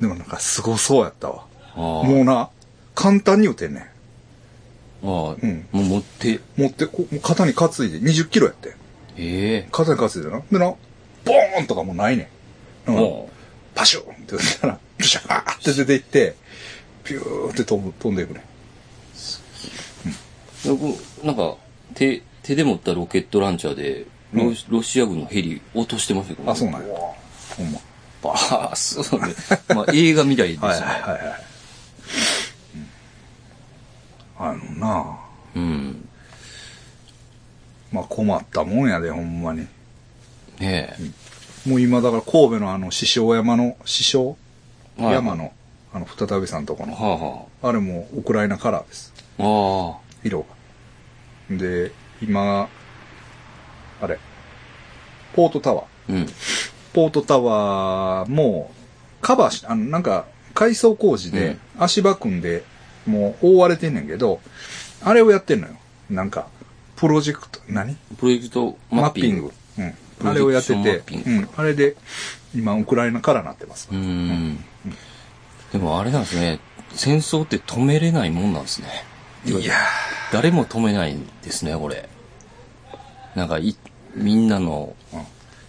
[0.00, 1.44] でもなんかすごそうやったわ。
[1.76, 2.50] もうな、
[2.94, 3.82] 簡単に撃てんねん。
[3.82, 3.86] あ
[5.04, 8.72] あ、うんもう持って、持って、こう肩に担いで20キロやってん。
[9.18, 10.42] ええ肩に担いでな。
[10.50, 12.30] でな、ボーンとかもうないね
[12.86, 12.90] ん。
[12.90, 13.30] うんも
[13.74, 16.34] パシューンって打ったら、プシャーって出ていって、
[17.04, 18.42] ピューって飛ぶ、飛んでいくね。
[20.64, 21.56] う僕なんか、
[21.94, 26.94] 手、手で持ったロケットランチャーで、ロ,、うんロシア軍のヘリ落としてましたけど、あ、そうなんや。
[27.56, 27.78] ほんま。
[28.28, 29.34] バースそうね。
[29.74, 30.68] まあ映画みたいですね。
[30.68, 31.36] はいはいはいはい。
[34.38, 35.18] あのな
[35.54, 36.08] うん。
[37.92, 39.66] まあ困ったもんやで、ほんまに。
[40.60, 40.94] ね
[41.66, 44.36] もう今だから神戸のあの師匠山の、師匠？
[44.98, 45.04] え。
[45.04, 45.52] はい山の、
[45.92, 49.12] あの、再びさんとこの、はあれもウクライナカラーです。
[49.38, 49.92] あはあ。
[49.96, 50.46] あ色
[51.50, 51.56] が。
[51.56, 52.68] で、今、
[54.00, 54.18] あれ、
[55.34, 56.12] ポートタワー。
[56.14, 56.26] うん。
[56.96, 58.72] ポートタワーも、
[59.20, 62.64] カバーし、あの、なんか、改装工事で、足場組んで、
[63.06, 64.40] もう覆われてんねんけど、
[65.02, 65.74] あれをやってんのよ。
[66.08, 66.46] なんか、
[66.96, 67.96] プロジェクト、何？
[68.16, 69.52] プロジェクトマッピング。
[69.78, 69.94] うん。
[70.26, 71.48] あれをやっててうん。
[71.54, 71.96] あれで、
[72.54, 73.88] 今、ウクライナからなってます。
[73.92, 74.64] うーん。
[75.72, 76.60] でもあれなんですね。
[76.94, 78.88] 戦争って止めれないもんなんですね。
[79.44, 79.74] いや
[80.32, 82.08] 誰も止めないんですね、これ。
[83.34, 83.76] なんかい、
[84.14, 85.26] みんなの、ー、うん。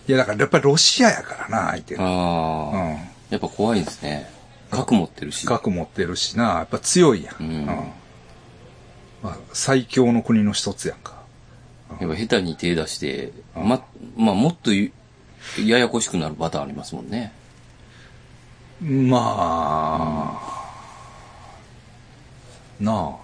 [0.07, 2.03] いや、だからやっぱりロシアやからな、相手が。
[2.03, 2.97] ああ、うん。
[3.29, 4.29] やっぱ怖いですね。
[4.71, 5.45] 核持ってるし。
[5.45, 7.35] 核持ってるしな、やっぱ強いやん。
[7.39, 7.65] うん
[9.23, 11.17] まあ、最強の国の一つやんか。
[11.99, 13.83] やっぱ下手に手出して、ま、
[14.15, 14.91] まあもっとゆ
[15.65, 17.33] ややこしくなるパターンありますもんね。
[18.81, 19.17] ま
[22.79, 23.17] あ、なあ。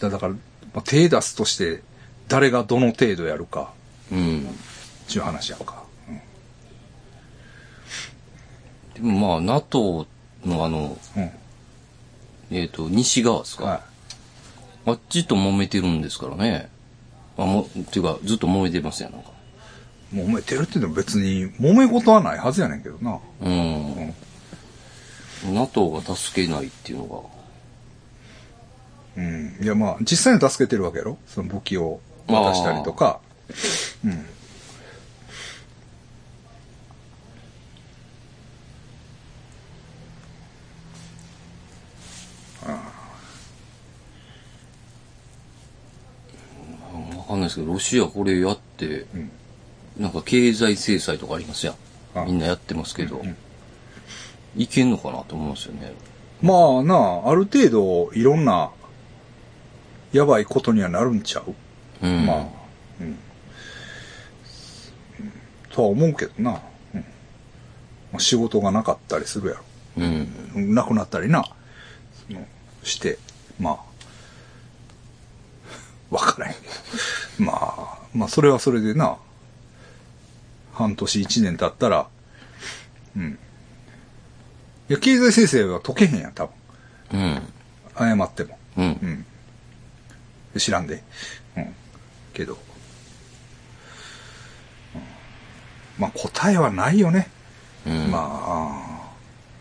[0.00, 0.38] だだから、ま
[0.76, 1.82] あ、手出すとして、
[2.28, 3.72] 誰がどの程度やるか、
[4.12, 4.46] うん。
[5.08, 5.84] っていう話やんか。
[8.94, 10.06] でもまあ NATO
[10.44, 11.22] のあの、うん。
[11.22, 11.30] うん。
[12.50, 13.80] えっ、と、西側ですか、は
[14.86, 16.68] あっちと揉めてるんですからね。
[17.36, 19.30] あ、も、っていうか、ずっと揉めてますよ、なんか。
[20.12, 20.16] い。
[20.16, 23.18] 揉めてるって言っても別に、揉め事はないはずやねんけどな。
[23.40, 24.14] うん。
[25.54, 27.30] NATO が助けないっていうの
[29.16, 29.58] うん。
[29.62, 31.18] いやまあ、実際に助けてるわけやろ？
[31.26, 33.20] その武器を渡したりとか。
[34.04, 34.26] うん。
[47.24, 49.30] かんないですけど、ロシアこれやって、ん
[49.98, 51.74] なんか経済制裁とかありますや
[52.14, 52.26] あん。
[52.26, 53.36] みんなやってますけど、ん
[54.56, 55.92] いけんのかなと思いますよね。
[56.42, 58.70] まあなあ、ある程度いろんな、
[60.12, 61.54] やばいことにはなるんちゃう？
[62.06, 62.26] うん。
[62.26, 62.36] まあ、
[63.00, 63.06] うん。
[63.06, 63.18] うん
[65.70, 66.60] とは思うけどな。
[66.94, 67.00] うん。
[67.00, 69.62] まあ、仕事がなかったりするやろ。
[69.96, 70.74] うん。
[70.74, 71.44] なくなったりな。
[72.28, 72.46] その
[72.84, 73.18] して、
[73.58, 73.78] まあ、
[76.14, 76.54] わからへん。
[77.44, 79.16] まあ、まあ、それはそれでな、
[80.72, 82.08] 半年一年経ったら、
[83.16, 83.38] うん。
[84.88, 86.54] いや、経済制裁は解けへんやん、多分。
[87.12, 87.42] うん。
[87.96, 88.58] 謝っても。
[88.76, 89.26] うん。
[90.54, 90.60] うん。
[90.60, 91.02] 知らんで。
[91.56, 91.74] うん。
[92.32, 92.52] けど。
[92.52, 92.58] うん
[95.96, 97.28] まあ答えはないよね。
[97.86, 98.10] うん。
[98.10, 99.12] まあ、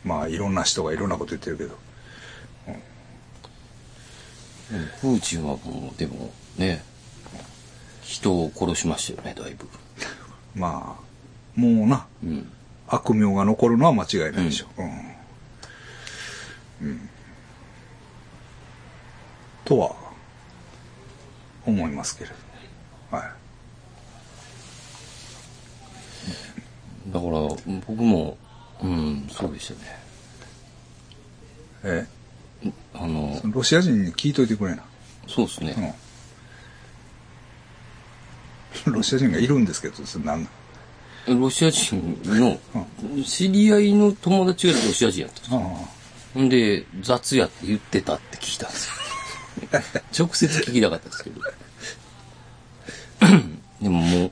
[0.03, 1.77] まあいろんな人がいろんなこと言ってるけど。
[4.99, 6.83] プーチンはもう、でも、ね、
[8.01, 9.67] 人を殺しましたよね、だいぶ。
[10.55, 12.51] まあ、もうな、うん。
[12.87, 14.67] 悪名が残るのは間違いないでしょ。
[14.77, 14.87] うん。
[16.87, 17.09] うん。
[19.65, 19.95] とは、
[21.65, 22.29] 思いますけれ
[23.11, 23.17] ど。
[23.17, 23.23] はい。
[27.11, 27.31] だから、
[27.87, 28.37] 僕も、
[28.81, 29.79] うん、そうでしたね。
[31.85, 32.05] え？
[32.93, 34.83] あの、ロシア人に聞いといてくれな。
[35.27, 35.73] そうですね。
[35.77, 35.93] うん。
[38.85, 40.47] ロシア人がいるんですけど、それなん
[41.27, 42.59] なんロシア人の、
[43.25, 45.59] 知り合いの友達がロシア人やったんですよ。
[45.59, 45.89] あ
[46.33, 48.93] ほんで、雑やって言ってたって聞いたんですよ。
[50.25, 51.41] 直接聞きたかったですけど。
[53.81, 54.31] でももう、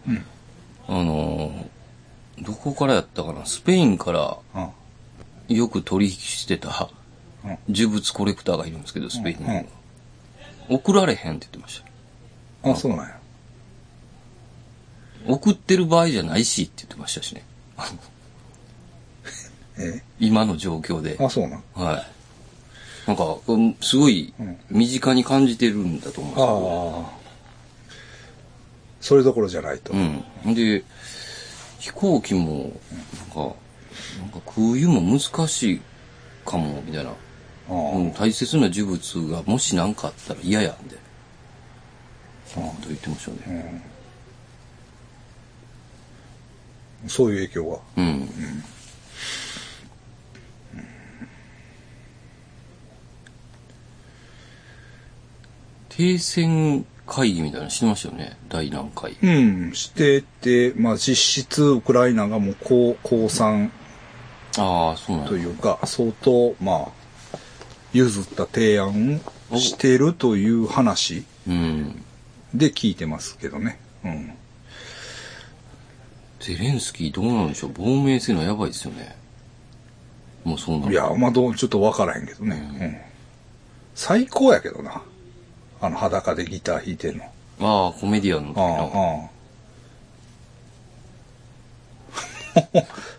[0.88, 1.72] あのー
[2.42, 4.72] どこからやったかな、スペインからあ、
[5.48, 6.90] よく取引してた
[7.44, 9.46] うん呪物コレクターがいるんですけど、スペインに。
[9.46, 9.68] うん
[10.70, 11.84] 送られへんって言ってまし
[12.64, 12.72] た。
[12.72, 13.20] あ、そうなんや。
[15.28, 17.44] 送ってる場合じゃないしって言ってましたしね。
[19.78, 20.02] え？
[20.20, 21.18] 今の状況で。
[21.20, 21.64] あ、そうなん？
[21.74, 22.08] はい。
[23.08, 27.12] なんか、うんすごいうん身近に感じてるんだと思うんで
[29.02, 29.08] す。
[29.10, 29.94] それどころじゃないと。
[29.94, 30.54] うん。
[30.54, 30.84] で、
[31.80, 32.72] 飛行機も、
[33.18, 33.56] なんか、
[34.20, 35.82] なんか空輸も難しい
[36.46, 37.10] かも、みたいな。
[37.10, 37.14] あ
[37.74, 40.98] うん、大切な呪物がもし何かあったら嫌やんで。
[42.46, 43.82] そんなこと言ってましたね。
[43.88, 43.91] あ
[47.08, 47.80] そういう影響が。
[47.98, 48.30] うん。
[55.90, 58.38] 停戦会議みたいなのしてましたよね。
[58.50, 59.18] 第何回。
[59.22, 63.72] うん、してて、まあ実質ウクライナがもう降降参
[64.58, 65.30] ああ、そうなんだ。
[65.30, 67.38] というか、相当、まあ、
[67.94, 72.04] 譲った提案をしてるという話うん。
[72.54, 73.80] で聞いてますけどね。
[74.04, 74.34] うん。
[76.42, 77.72] ゼレンスキーどうなんでしょう？
[77.74, 79.16] 亡命するのやばいですよね。
[80.44, 82.56] もうそうなるいや、まあどう、ちょっとわからへんけどね。
[82.80, 82.98] うん。
[83.94, 85.04] 最高やけどな。
[85.82, 87.26] あの裸でギター弾いてんの。
[87.60, 89.30] ああ、コメディアンの時ああ、 の。
[89.30, 89.32] あ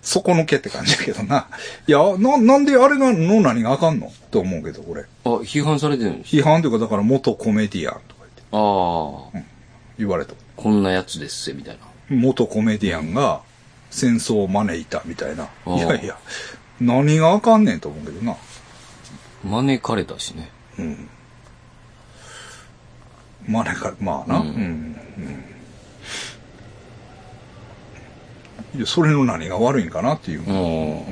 [0.03, 1.47] 底抜けって感じやけどな。
[1.87, 4.09] いや、な、なんであれが、の何があかんの？
[4.09, 5.03] って思うけど、俺。
[5.25, 9.43] あ、批判されてるんです批判というか、だから元コメディアンとか言ってああ、
[9.99, 10.35] 言われた。
[10.57, 11.92] こんなやつですせ、みたいな。
[12.13, 13.43] 元コメディアンが
[13.91, 15.49] 戦争を招いたみたいな。
[15.67, 16.19] いやいや、
[16.81, 18.37] 何があかんねんと思うけどな。
[19.45, 20.51] 招かれたしね。
[20.79, 21.09] うん。
[23.49, 24.39] 招かれ、まあな。
[24.41, 24.43] う。
[24.43, 24.97] うんん
[28.77, 28.87] うん。
[28.87, 30.41] それの何が悪いんかなっていう。
[30.41, 31.05] うん。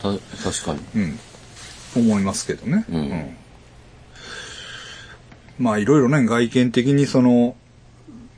[0.00, 0.08] た、
[0.42, 0.80] 確かに。
[1.02, 1.18] うん。
[1.96, 2.84] 思いますけどね。
[2.88, 3.36] うん
[5.56, 7.54] まあいろいろね、外見的にその、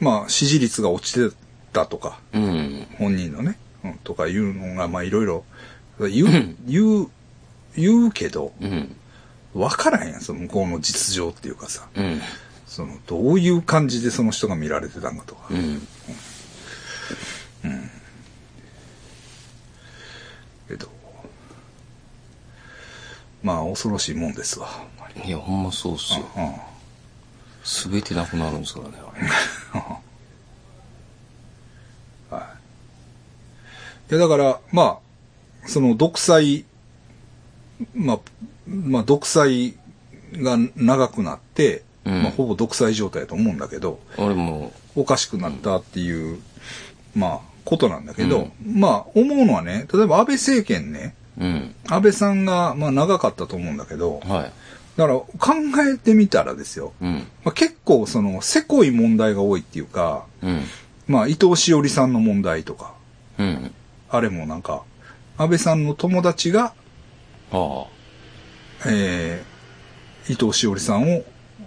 [0.00, 1.34] まあ支持率が落ちて
[1.76, 2.86] たとか、うん。
[2.98, 5.44] 本人のね、うん、とかいうのが、まあいろいろ、
[5.98, 7.10] 言う、うん言う、
[7.76, 8.96] 言うけど、うん。
[9.54, 12.20] わからんやん、その向こうの実情っていうかさ、うん。
[12.66, 15.48] その、どういう感じでその人が見られてたんかとか。
[15.50, 15.82] うん。
[20.68, 20.88] けど、
[23.42, 24.68] まあ恐ろしいもんですわ。
[25.24, 26.26] いや、ほんまそうっすよ。
[26.36, 26.76] うん
[27.66, 29.26] すべてなくなるんですからね、あれ。
[34.10, 35.00] いや、だから、ま
[35.64, 36.64] あ、その独裁、
[37.94, 38.18] まあ、
[38.66, 39.74] まあ、独裁
[40.34, 46.40] が長くなって、うんまあ、ほぼ独裁状態だと思うんだけど、俺も、おかしくなったっていう、
[47.14, 51.74] まあ、ことなんだけど、まあ、思うのはね、例えば安倍政権ね、うん。
[51.88, 54.52] 安倍さんが、まあ、長かったと思うんだけど、はい。
[54.96, 55.28] だから、考
[55.94, 57.26] えてみたらですよ、うん。
[57.44, 60.62] まあ、結構、その、せこい問題が多いっていうか、うん。
[61.06, 62.94] まあ、伊藤詩織さんの問題とか、
[63.38, 63.74] うん。
[64.08, 64.82] あれもなんか、
[65.38, 66.74] 安倍さんの友達が、
[67.52, 67.86] あ
[68.86, 71.24] えー、伊藤詩織さんを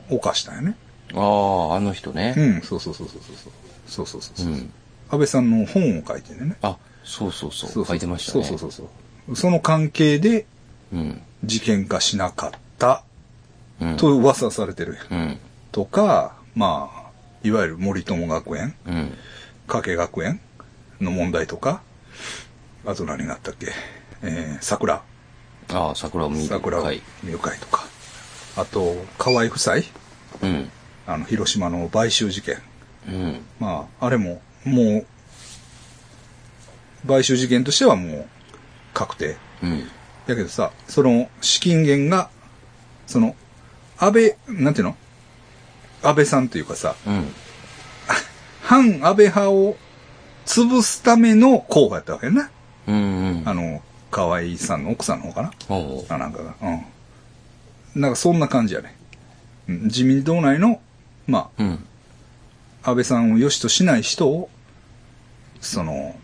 [0.09, 0.75] 犯したんよね。
[1.13, 1.19] あ。
[1.19, 2.41] ああ、あの人ねう。
[2.41, 3.53] ん、そうそうそうそうそう。
[3.87, 4.73] そうそうそうそう、うん。
[5.09, 6.55] 安倍さんの本を書いてね。
[6.61, 7.69] あ、そうそうそう。
[7.69, 8.43] そう書いてましたね。
[8.43, 8.87] そうそうそう
[9.27, 9.35] そう。
[9.35, 10.45] その関係で
[10.91, 11.21] うん。
[11.43, 13.03] 事件化しなかった
[13.79, 13.97] うん。
[13.97, 14.97] と噂されてる。
[15.09, 15.37] うん。
[15.71, 17.09] とか、まあ、
[17.43, 19.13] いわゆる森友学園、うん。
[19.67, 20.39] 加計学園
[20.99, 21.81] の問題とか、
[22.89, 23.67] あと何があったっけ、
[24.23, 25.03] えー、桜、
[25.71, 27.03] ああ、桜を見る桜を会。
[27.23, 27.85] 見る会とか、
[28.57, 29.75] あと、河合夫妻、
[30.41, 30.71] うん。
[31.05, 32.57] あの、広島の買収事件。
[33.07, 33.41] うん。
[33.59, 35.05] まあ、あれも、も
[37.03, 38.27] う、買収事件としてはもう、
[38.95, 39.37] 確定。
[39.61, 39.83] うん。
[40.25, 42.31] だけどさ、その、資金源が、
[43.05, 43.35] その、
[43.99, 44.97] 安倍、なんていうの？
[46.01, 47.31] 安倍さんというかさ、うん。
[48.63, 49.77] 反安倍派を
[50.47, 52.49] 潰すための候補やったわけやな。
[52.87, 52.95] うん。
[52.95, 53.43] うん。
[53.45, 55.51] あの、河合さんの奥さんの方かな？
[55.69, 56.55] おうあ、なんかが。
[56.61, 58.01] うん。
[58.01, 58.95] なんかそんな感じやね。
[59.67, 60.81] うん自民党内の、
[61.27, 61.85] まうん。
[62.81, 64.49] あ、安倍さんを良しとしない人を、
[65.61, 66.15] その、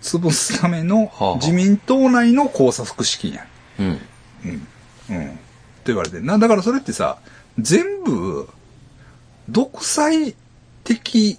[0.00, 3.46] 潰すためのはあはあ自民党内の工作資金や。
[3.78, 3.86] うん。
[3.86, 4.66] うん。
[5.10, 5.26] うん。
[5.26, 5.38] って
[5.86, 6.38] 言われてるな。
[6.38, 7.18] だからそれってさ、
[7.58, 8.48] 全部、
[9.48, 10.34] 独裁
[10.84, 11.38] 的、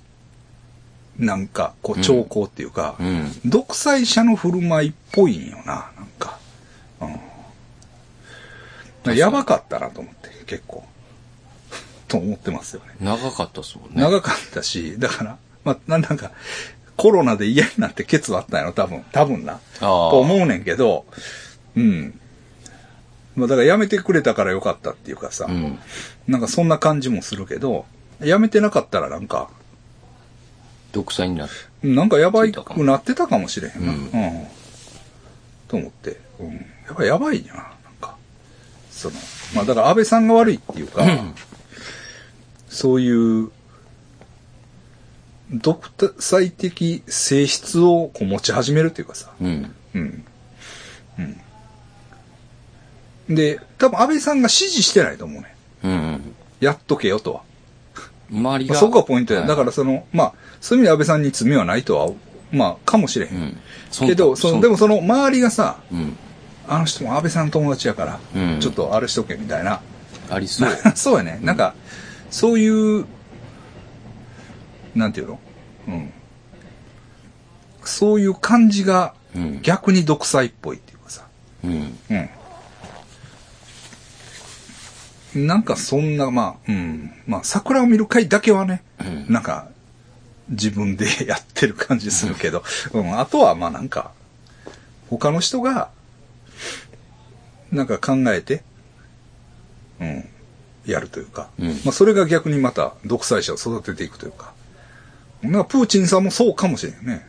[1.22, 3.32] なんか、こう、兆候っていうか、うん。
[3.46, 6.40] 独裁者の振る舞いっぽいんよな、なんか。
[9.06, 9.16] うん。
[9.16, 10.84] やばかったなと思って、結構。
[12.10, 12.96] と思ってますよね。
[13.00, 14.02] 長かったっすもんね。
[14.02, 16.32] 長かったし、だから、まあ、なんなんか、
[16.98, 19.04] コロナで嫌になってケツあったんやろ、多分。
[19.12, 19.54] 多分な。
[19.54, 19.80] ああ。
[19.80, 21.06] と思うねんけど、
[21.76, 22.20] うん。
[23.36, 25.80] まあだからやめてくれたからよかったっていうかさ、うん。
[26.28, 27.86] なんかそんな感じもするけど、
[28.20, 29.50] やめてなかったらなんか、
[30.92, 31.52] 独裁になる。
[31.84, 33.94] なんかやばいくなってたかもしれへんな。
[33.94, 34.48] ううんん。
[35.68, 36.18] と思って。
[36.40, 36.54] うん。
[36.54, 36.62] や
[36.94, 37.64] っぱやばいな、なん
[38.00, 38.16] か。
[38.92, 39.16] その、
[39.56, 41.06] まあだから安倍さんが悪いっていうか、
[42.70, 43.52] そういう、
[45.54, 49.76] 独裁的性質をこう持ち始めるっていうかさ、うん。
[49.96, 50.26] うん。
[53.30, 53.36] うん。
[53.36, 55.56] で、多分安倍さんが指示してないと思うね。
[55.84, 56.36] うん。
[56.62, 57.44] やっとけよとは。
[58.32, 58.76] まあ、周りが。
[58.76, 59.42] そこがポイントや。
[59.42, 62.12] はいだからその、まあ、そういう意味で安倍さんに罪はないとは、
[62.52, 63.34] まあ、かもしれへん。
[63.34, 64.08] うん。
[64.08, 66.18] けど、その、でもも、その周りがさ、うん。
[66.68, 69.82] あの人も安倍さんの友達やから、うんちょっとあれしとけみたいな。
[70.30, 70.70] ありそう。
[70.96, 71.40] そうやね。
[71.42, 71.74] なんか、
[72.30, 73.06] そういう、
[74.96, 75.40] なんていうの？
[75.88, 76.14] うん。
[77.84, 79.60] そういう感じがうん。
[79.62, 81.26] 逆に独裁っぽいっていうかさ。
[81.64, 81.98] うん。
[82.10, 82.30] うん。
[85.36, 87.12] なんかそんな、まあ、うん。
[87.26, 89.70] まあ、桜を見る会だけはね、うんなんか、
[90.50, 92.64] 自分でやってる感じするけど、
[92.94, 93.20] うん。
[93.20, 94.12] あとは、まあなんか、
[95.10, 95.90] 他の人が、
[97.72, 98.64] なんか考えて、
[100.00, 100.26] うん。
[100.86, 104.54] やるというか、うんまあそれが逆にまた独裁者を育てていくというか、
[105.42, 107.28] なんかプーチンさんもそうかもしれんよね。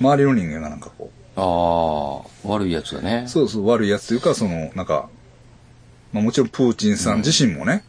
[0.00, 3.28] 周りの人間がなんかこああ、悪いやつだねう、。
[3.28, 5.08] そうそう悪いやつというか、その、なんか、
[6.12, 7.84] まあもちろんプーチンさん自身もね、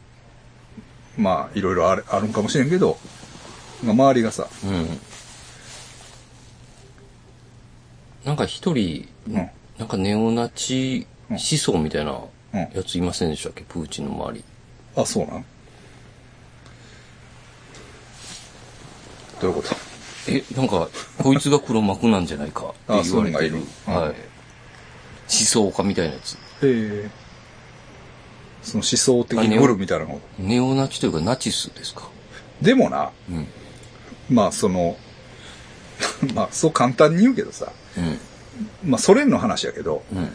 [1.18, 2.98] まあいろいろあるあるんかもしれんけど、
[3.84, 5.00] まあ周りがさ、うん。
[8.26, 12.12] なんか一人、うんなんかネオナチ思想みたいな
[12.54, 14.44] うんやついませんでしたっけ、プーチンの周り。
[14.98, 15.46] あ、そうなん
[19.40, 19.74] どういうこと？
[20.28, 23.64] え、なんか、こいつが黒幕なんじゃないかって言われてる。
[23.88, 24.10] あはい。
[24.10, 24.16] 思
[25.30, 26.34] 想家みたいなやつ。
[26.34, 27.10] へえ。
[28.62, 30.20] その思想的にグルみたいなの。
[30.38, 32.10] ネオナチというかナチスですか？
[32.62, 33.48] でもな、うん。
[34.30, 34.98] まあその、
[36.34, 38.20] まあそう簡単に言うけどさ、うん。
[38.92, 40.30] まあソ連の話やけど、うん。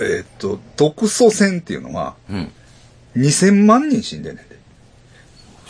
[0.00, 2.52] えーっと、独ソ戦っていうのはうん。
[3.16, 4.56] 2000万人死んでんねんで。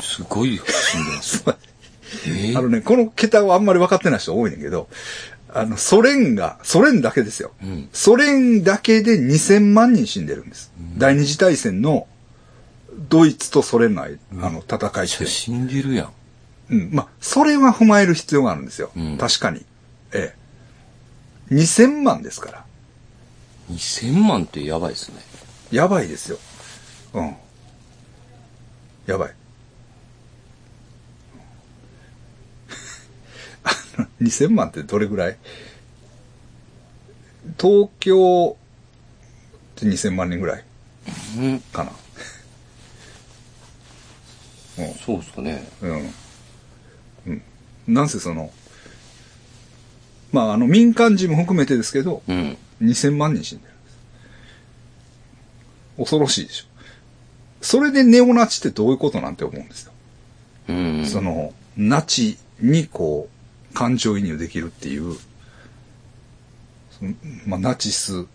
[0.01, 1.45] すごい死んでます。
[2.27, 4.89] えーあのね、この桁はあんまり分かってない人多いねんけど、
[5.55, 7.53] あの、ソ連が、ソ連だけですよ。
[7.63, 7.89] うん。
[7.93, 10.73] ソ連だけで2000万人死んでるんです。
[10.97, 12.07] 第二次大戦の
[13.09, 16.13] ドイツとソ連の間あの戦いって死んでるやん。
[16.71, 16.91] うん。
[16.93, 18.91] まあ、それは踏まえる必要があるんですよ。
[18.97, 19.65] うん確かに。
[20.13, 20.35] え
[21.51, 21.55] え。
[21.55, 22.65] 2000万ですから。
[23.71, 25.17] 2000万ってやばいですね。
[25.71, 26.39] やばいですよ。
[27.15, 27.37] うん。
[29.07, 29.35] やばい。
[33.65, 35.37] あの2000万ってどれぐらい？
[37.61, 38.57] 東京
[39.77, 40.65] って2000万人ぐらい
[41.39, 41.61] うん。
[41.61, 41.93] かな。
[45.05, 45.69] そうですかね。
[45.83, 46.13] うん。
[47.27, 47.43] うん。
[47.89, 48.51] なんせその、
[50.33, 52.57] まあ、あの、民間人も含めてですけど、うん。
[52.81, 53.99] 2000万人死んでるんです。
[55.99, 56.65] 恐ろしいでしょ。
[57.61, 59.93] それでネオナチってどういうことなんて思うんですよ。
[60.69, 61.07] うん。
[61.07, 63.32] その、ナチにこう、
[63.73, 65.17] 感情移入できるっていう、
[67.47, 68.27] まあ、ナチス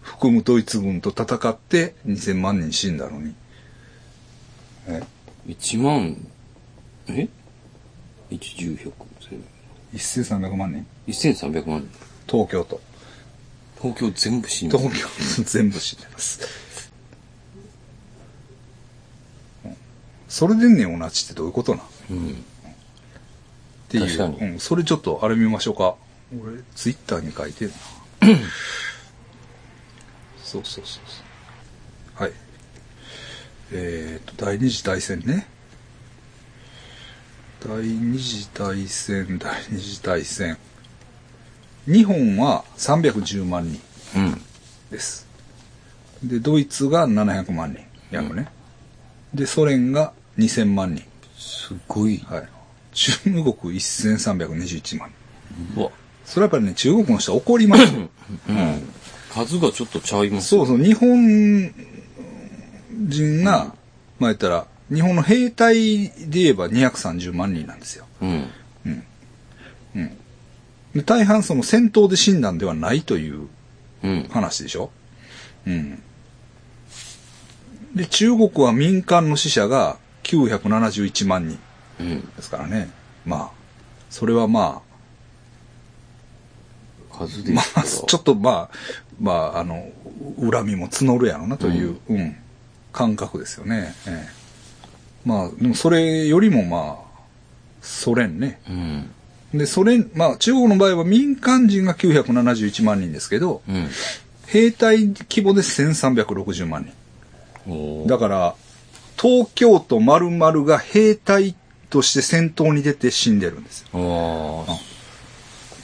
[0.00, 3.34] 含むドイツ軍と戦って2000万人死んだのに。
[4.88, 5.02] え
[5.48, 6.16] ？1万、
[7.08, 7.28] え
[8.30, 8.92] ?1、10、100、
[9.92, 11.88] 1300万人1300万人。
[12.26, 12.80] 東京都。
[13.80, 16.40] 東京全部死んで東京全部死んでます。
[16.40, 16.66] うん
[20.28, 22.44] それでネオナチってどういうことなん
[23.94, 24.06] っうん。
[24.06, 24.52] ていう。
[24.52, 24.58] うん。
[24.58, 25.94] それちょっとあれ見ましょうか。
[26.32, 27.72] 俺、ツイッターに書いてる
[28.20, 28.28] な。
[30.42, 31.22] そうそうそうそ
[32.20, 32.22] う。
[32.22, 32.32] はい。
[33.72, 35.46] えー、と、第二次大戦ね。
[37.60, 40.56] 第二次大戦、第二次大戦。
[41.86, 43.80] 日本は310万人。
[44.16, 44.42] うん。
[44.90, 45.26] です。
[46.22, 47.80] で、ドイツが700万人
[48.10, 48.48] やるね。
[49.34, 51.04] で、ソ連が2000万人。
[51.36, 52.18] すごい。
[52.18, 52.48] はい。
[52.96, 53.44] 中国
[53.74, 55.10] 1321万
[55.74, 55.80] 人。
[55.80, 55.90] うわ。
[56.24, 58.08] それはやっぱりね、中国の人は怒りますよ。
[58.48, 58.88] うん。
[59.30, 60.48] 数がちょっとちゃいます。
[60.48, 61.72] そうそう、日本
[63.08, 63.74] 人が、
[64.18, 68.06] まあ言ったら、日本の兵隊で言えば230万人なんですよ。
[68.22, 68.50] うん。
[70.96, 73.48] で大半その戦闘で死んだんではないという
[74.02, 74.28] うん。
[74.30, 74.90] 話でしょ
[75.66, 76.02] うん。
[77.94, 81.65] で、中国は民間の死者が971万人うん。
[81.98, 82.90] ですからね。
[83.24, 83.50] まあ、
[84.10, 84.82] それはま
[87.18, 88.70] あ、で言ったらちょっとまあ、
[89.20, 89.90] まあ、あの、
[90.38, 92.36] 恨みも募るやろなという、うん、
[92.92, 93.94] 感覚ですよね。
[94.06, 94.36] ええ
[95.26, 97.20] まあ、でもそれよりもまあ、
[97.82, 98.60] ソ連ね。
[98.70, 99.10] うん。
[99.52, 103.88] で、ソ連、まあ、中国の場合は民間人が971万人ですけど、うん。
[104.46, 106.88] 兵隊規模で1360万
[107.66, 108.06] 人。
[108.06, 108.54] だから、
[109.20, 111.56] 東京都丸々が兵隊
[111.90, 114.66] として戦闘に出て死んでるんですよ。
[114.66, 114.72] あ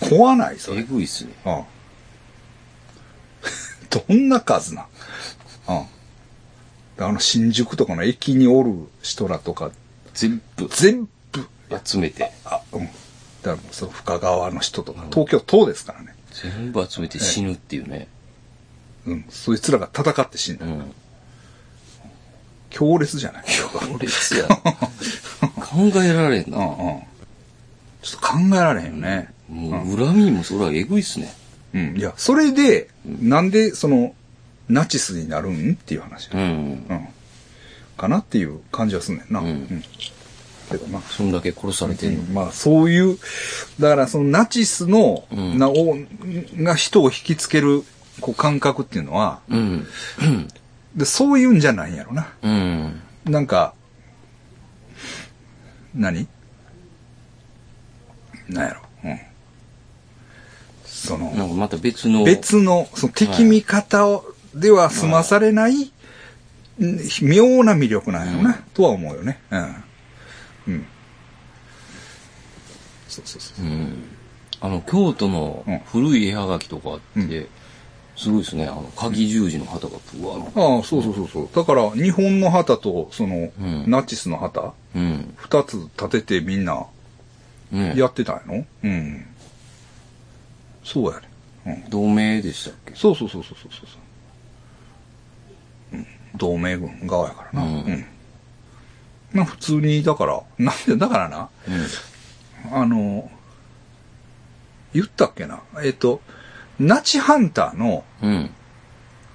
[0.04, 0.82] あ、怖ないそえれ。
[0.82, 1.32] ぐいっすね。
[1.46, 1.64] うん。
[4.08, 4.86] どんな数なん？
[5.68, 7.04] うん。
[7.06, 9.70] あの、新宿とかの駅におる人らとか、
[10.14, 11.10] 全部全部、
[11.84, 12.86] 集めて、あ、うん。
[12.86, 12.96] だか
[13.44, 16.14] らもうその深川の人とか、東京都ですからね。
[16.42, 18.08] 全部集めて死ぬっていうね。
[19.06, 19.24] うん。
[19.30, 20.66] そいつらが戦って死んだ。
[20.66, 20.92] うん。
[22.70, 23.44] 強烈じゃない？
[23.46, 24.48] 強烈や。
[25.72, 26.58] 考えられんうんな。
[26.58, 26.74] うん。
[28.02, 29.32] ちょっと考えられへんよね。
[29.48, 31.32] もう、恨みもそれはえぐいっすね。
[31.74, 31.96] うん。
[31.96, 34.14] いや、それで、なんで、その、
[34.68, 36.30] ナチスになるんっていう話。
[36.32, 36.40] うん。
[36.40, 36.44] う
[36.94, 37.08] ん。
[37.96, 39.40] かなっていう感じはすんねんな。
[39.40, 39.82] うん
[40.70, 41.00] けどな。
[41.00, 42.22] そんだけ殺されてんの。
[42.32, 43.18] まあ、そういう、
[43.78, 45.96] だからそのナチスの、うんなお
[46.56, 47.84] が人を引きつける
[48.20, 49.86] こう感覚っていうのは、うん。
[50.96, 52.32] でそういうんじゃないんやろな。
[52.42, 53.00] うん。
[53.24, 53.74] なんか、
[55.94, 56.26] 何？
[58.48, 58.80] なんやろ。
[59.04, 59.20] うん。
[60.84, 62.24] その、なんかまた別の。
[62.24, 64.24] 別の、その敵味方を、
[64.54, 65.90] では済まされない、ん
[67.22, 69.40] 妙な魅力なんやろな、とは思うよね。
[69.50, 69.84] うん。
[70.68, 70.86] うん。
[73.08, 73.66] そうそうそう。
[73.66, 74.04] うん。
[74.60, 77.48] あの、京都の古い絵はがきとかあって、う
[78.16, 78.66] すごいですね。
[78.66, 80.52] あの、鍵十字の旗がぶわの。
[80.54, 81.48] ああ、そうそうそうそう。
[81.54, 85.34] だから、日本の旗と、その、うんナチスの旗、うん。
[85.36, 86.86] 二つ立ててみんな
[87.70, 88.66] ねやってたんやの？
[88.84, 89.26] うん。
[90.84, 91.28] そうやね。
[91.66, 91.90] うん。
[91.90, 92.94] 同盟でしたっけ？
[92.94, 93.78] そうそうそうそうそうそ
[95.92, 95.96] う。
[95.98, 96.06] うん。
[96.36, 97.66] 同盟軍側やからな。
[97.66, 98.04] うんうん。
[99.32, 102.76] まあ普通に、だから、 なんで、だからな、うん。
[102.76, 103.30] あの、
[104.92, 105.62] 言ったっけな？
[105.82, 106.20] えっ、と、
[106.78, 108.50] ナチハンターの、うん。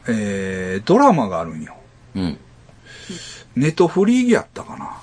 [0.08, 1.76] えー、ドラマがあるんよ。
[2.16, 2.38] うん。
[3.56, 4.98] ネトフリーやったかな。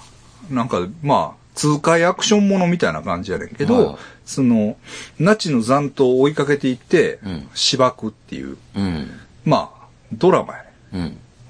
[0.51, 4.77] なんか、まあ、痛快アクションものみたいな感じやねんけど、はいその、
[5.19, 9.11] ナチの残党を追いかけていって、うんしばくっていう、うん。
[9.45, 10.69] まあ、ドラマやね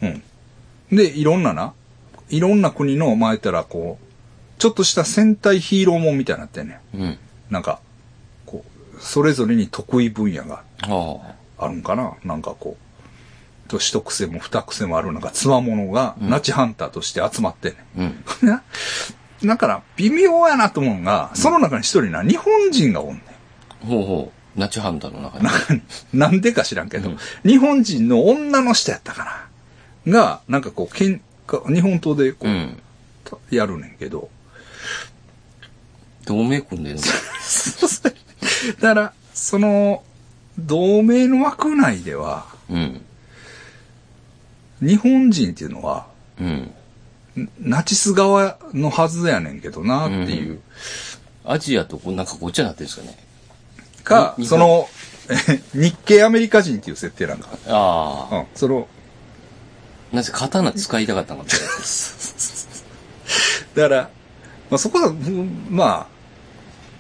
[0.02, 0.08] うん。
[0.08, 0.22] ん。
[0.90, 0.96] うん。
[0.96, 1.72] で、いろんなな、
[2.30, 6.98] いろんな国の、まあ言ったらこう、ちょっとした戦隊ヒーローもんみたいになってんねん。
[7.00, 7.18] うん。
[7.50, 7.80] なんか、
[8.46, 10.62] こう、それぞれに得意分野が。
[11.56, 12.83] あるんかななんかこう、
[13.68, 18.24] と一癖も二癖もあるなんか、つわものが、うんナチハンターとして集まってんねん。
[18.42, 18.48] うん。
[18.48, 18.62] な、
[19.44, 23.22] だから、微妙やなと思うのが、その中に一人な、日本人がおんね
[23.80, 24.60] ほうほう。
[24.60, 25.38] ナチハンターの中
[25.74, 25.80] に。
[25.80, 25.82] ん。
[26.12, 29.48] なんでか知らんけど、うん日本人の女の人やったか
[30.06, 30.12] な。
[30.12, 32.78] が、なんかこう、けんか日本刀でこう、うん。
[33.24, 34.28] たやるねんけど、
[36.26, 37.02] 同盟組んでんの？
[38.80, 40.02] だから、その、
[40.58, 43.04] 同盟の枠内では、うん。
[44.80, 46.06] 日本人っていうのは、
[46.40, 46.74] うん。
[47.58, 50.60] ナチス側のはずやねんけどなっていう。
[51.44, 53.18] アジアとこうなんかごっちゃになってるんですかね。
[54.02, 54.88] か、にその、
[55.48, 57.50] え 日系アメリカ人っていう設定なんか。
[57.66, 58.36] ああ。
[58.36, 58.88] うん、その、
[60.12, 61.50] なぜ刀使いたかったのか。
[63.74, 64.10] だから、
[64.70, 66.14] まあ、そこは、うんまあ、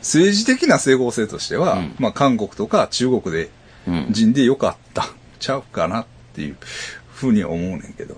[0.00, 3.50] 政治的な整合性としては、うんまあ、韓国とか中国で
[3.86, 4.08] うん。
[4.10, 6.56] 人でよかった、ちゃうかなっていう
[7.14, 8.16] ふうには思うねんけど。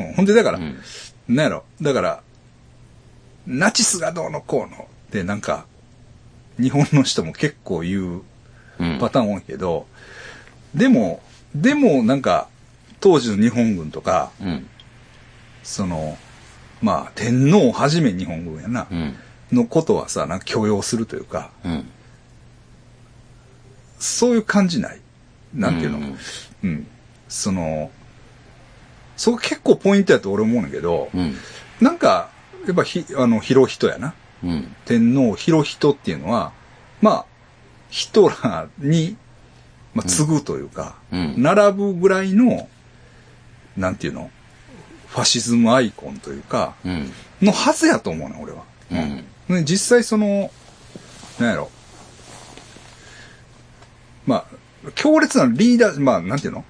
[0.00, 0.76] うん、ほんで、だから、うん
[1.28, 2.22] なんやろ、だから、
[3.46, 5.66] ナチスがどうのこうのってなんか、
[6.58, 8.22] 日本の人も結構言う
[8.78, 8.98] うん。
[8.98, 9.86] パターン多いけど、
[10.74, 11.20] でも、
[11.54, 12.48] でもなんか、
[13.00, 14.66] 当時の日本軍とか、うん。
[15.62, 16.16] その、
[16.80, 19.16] まあ、天皇をはじめ日本軍やな、うん。
[19.52, 21.90] のことはさ、なんか許容するというか、うん。
[23.98, 25.00] そういう感じない。
[25.54, 26.02] なんていうの、う
[26.64, 26.86] うんん、
[27.28, 27.90] その、
[29.16, 31.34] そこ結構ポイントやと俺思うねんだけど、うん。
[31.80, 32.30] なんか、
[32.66, 34.14] やっぱひ、あの、広人やな。
[34.44, 34.76] うん。
[34.84, 36.52] 天皇広人っていうのは、
[37.00, 37.24] まあ、
[37.90, 39.16] ヒトラーに、
[39.94, 41.34] まあ、次ぐというか、うん。
[41.42, 42.68] 並ぶぐらいの、
[43.76, 44.30] なんていうの？
[45.06, 47.12] ファシズムアイコンというか、うん。
[47.40, 48.64] のはずやと思うね、俺は。
[48.90, 49.24] うん。
[49.48, 50.50] ね、実際その、
[51.38, 51.70] なんやろ？
[54.26, 54.44] まあ、
[54.94, 56.64] 強烈なリーダー、まあ、なんていうの？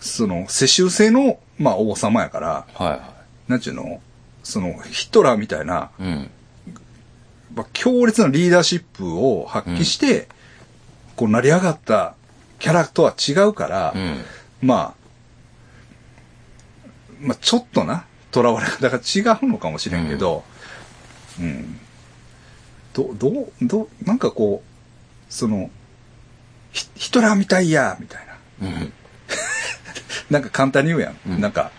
[0.00, 3.14] その、世襲制の、まあ、王様やから、はいは
[3.48, 4.00] なんていうの？
[4.42, 6.02] その、ヒトラーみたいな、い。
[6.02, 6.30] うん。
[7.54, 10.28] まあ、強烈なリーダーシップを発揮して、
[11.16, 12.14] こう、成り上がった
[12.58, 14.24] キャラとは違うから、うん。
[14.62, 14.94] まあ、
[17.20, 20.44] まあ、ちょっとな、囚われ方が違うのかもしれんけど、
[21.38, 21.78] うん。
[22.94, 25.70] ど、どう、どう、なんかこう、その、
[26.72, 28.26] ヒヒトラーみたいや、みたい
[28.60, 28.68] な。
[28.68, 28.92] うん。
[30.30, 31.16] なんか簡単に言うやん。
[31.26, 31.70] うんなんか、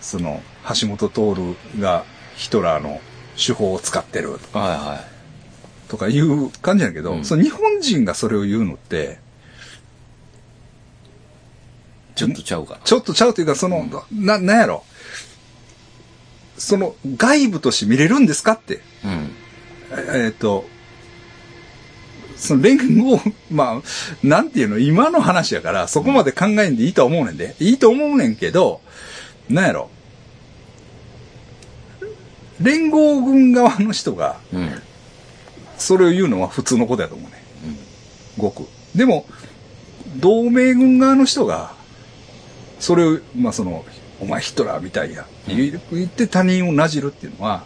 [0.00, 0.42] その、
[0.80, 2.04] 橋本徹が
[2.36, 3.00] ヒトラーの
[3.36, 5.04] 手法を使ってるはいは
[5.88, 9.18] とかいう感じやけど、うんその日本人がそれを言うのって、
[12.14, 12.18] い。
[12.18, 12.80] ちょっとちゃうかな。
[12.84, 14.84] ちょっとちゃうというか、その、な、なんやろ。
[16.58, 18.80] その、外部として見れるんですかって。
[19.04, 19.30] うん。
[19.92, 20.64] ええっと、
[22.36, 23.20] その連合、
[23.50, 27.54] まあ、なんていうの、今の話やから、そこまで考えんでいいとは思うねんで。
[27.58, 28.80] いいと思うねんけど、
[29.48, 29.90] なんやろ。
[32.60, 34.70] 連合軍側の人が、うん。
[35.78, 37.46] それを言うのは普通のことやと思うね。
[38.38, 38.66] ごく。
[38.94, 39.26] でも、
[40.16, 41.74] 同盟軍側の人が、
[42.80, 43.84] それを、まあその、
[44.20, 47.64] お前ヒトラーみたいや、言言って他人をなじるっていうのは、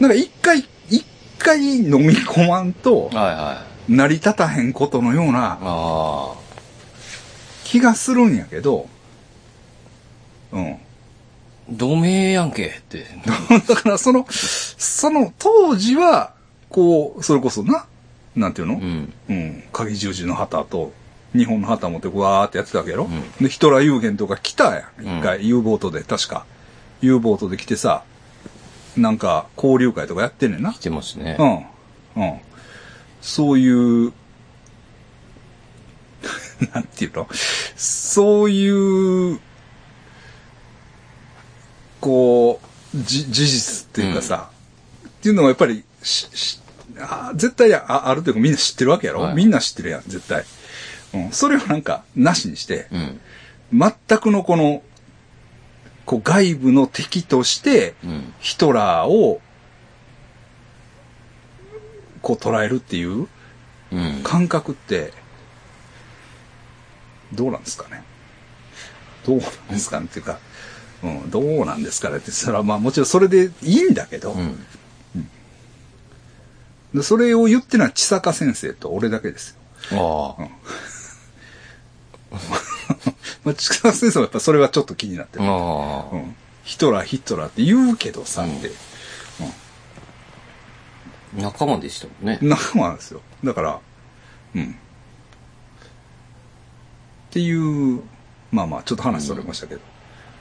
[0.00, 1.04] なんか一回、一
[1.38, 3.65] 回飲み込まんと、はいはい。
[3.88, 6.36] 成り立たへんことのような。
[7.64, 8.88] 気がするんやけど、
[10.52, 10.76] うん。
[11.68, 13.06] 同盟やんけって。
[13.68, 16.32] だからその、その当時は、
[16.68, 17.86] こう、それこそな、
[18.36, 18.74] なんていうの？
[18.74, 19.12] うん。
[19.28, 20.92] うん、鍵十字の旗と、
[21.34, 23.10] 日本の旗持ってわーってやってたわけやろ、ん
[23.40, 25.04] で、ヒトラー有限とか来たやん。
[25.04, 26.46] うん一回、U ボートで、確か。
[27.00, 28.04] U ボートで来てさ、
[28.96, 30.78] なんか、交流会とかやってんねんな来。
[30.78, 31.36] てますね。
[31.38, 32.22] うん。
[32.22, 32.40] うん。
[33.26, 34.12] そういう、
[36.72, 37.28] なんていうの？
[37.74, 39.40] そういう、
[42.00, 42.60] こ
[42.94, 44.48] う、じ、事実っていうかさ、
[45.08, 46.60] っていうのはやっぱり、し、し
[47.00, 50.44] あ絶対ああるというかみんな知ってるわけやろ、はいみんな知ってるやん、絶対。
[51.12, 51.32] うん。
[51.32, 53.20] それをなんか、なしにして、うん。
[54.08, 54.82] 全くのこの、
[56.04, 58.34] こう外部の敵として、うん。
[58.38, 59.40] ヒトラーを、
[62.26, 63.28] こう捉えるっていう
[63.92, 64.20] うん。
[64.24, 65.12] 感覚って、
[67.32, 68.02] どうなんですかね？
[69.24, 70.06] どうなんですかね？
[70.06, 70.40] っていうか、
[71.04, 74.58] うん、どうなんですかねって、それはまあもちろんそれでいいんだけど、うん。
[76.94, 79.56] でそれを言ってるのは千坂先生と俺だけです
[79.92, 80.36] よ。
[80.40, 80.48] ああ。
[83.44, 85.44] まあ、千坂先生はやっぱそれはちょっと気になってる。
[85.44, 86.12] ああ。
[86.12, 88.72] うん、ヒトラー、ヒトラーって言うけどさ、って、
[91.36, 92.38] 仲間でしたもんね。
[92.42, 93.20] 仲間なんですよ。
[93.44, 93.80] だから、
[94.54, 94.64] うん。
[94.64, 94.74] っ
[97.30, 98.02] ていう、
[98.50, 99.80] まあまあ、ちょっと話それましたけど。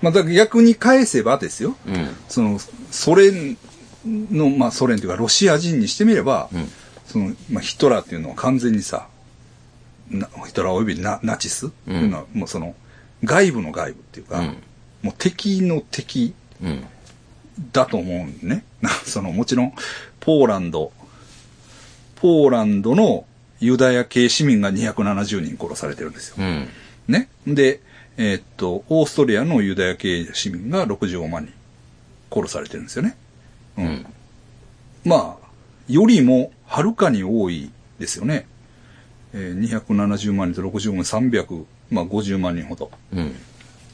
[0.02, 1.76] まあ、だから逆に返せばですよ。
[1.88, 2.16] うん。
[2.28, 2.60] その、
[2.92, 3.58] ソ連
[4.06, 6.68] の、まあソ連というかロシア人にしてみれば、うん。
[7.06, 9.08] その、まあヒトラーっていうのは完全にさ、
[10.10, 12.76] なヒトラーおよびナナチスっていうのは、もうその、
[13.24, 14.58] 外部の外部っていうか、うん
[15.06, 16.34] もう敵の敵
[16.64, 16.84] うん。
[17.72, 18.66] だと思うんね。
[18.82, 19.74] な その、もちろん、
[20.26, 20.92] ポーランド、
[22.16, 23.26] ポーランドの
[23.60, 26.36] ユダヤ系市民が270人殺されてるんですよ。
[26.40, 26.68] うん。
[27.08, 27.30] ね。
[27.48, 27.80] で、
[28.18, 31.54] えーっと、オーストリアのユダヤ系市民が65万人
[32.34, 33.16] 殺されてるんですよね。
[33.78, 33.82] う。
[33.82, 34.06] うんん。
[35.06, 35.46] まあ、
[35.88, 37.70] よりもはるかに多い
[38.00, 38.48] ですよね。
[39.34, 42.90] えー270万人と65万人、300、まあ50万人ほど。
[43.14, 43.36] うん。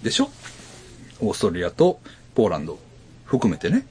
[0.04, 0.30] でしょ？
[1.20, 2.00] オーストリアと
[2.36, 2.80] ポーランド
[3.26, 3.86] 含めてね。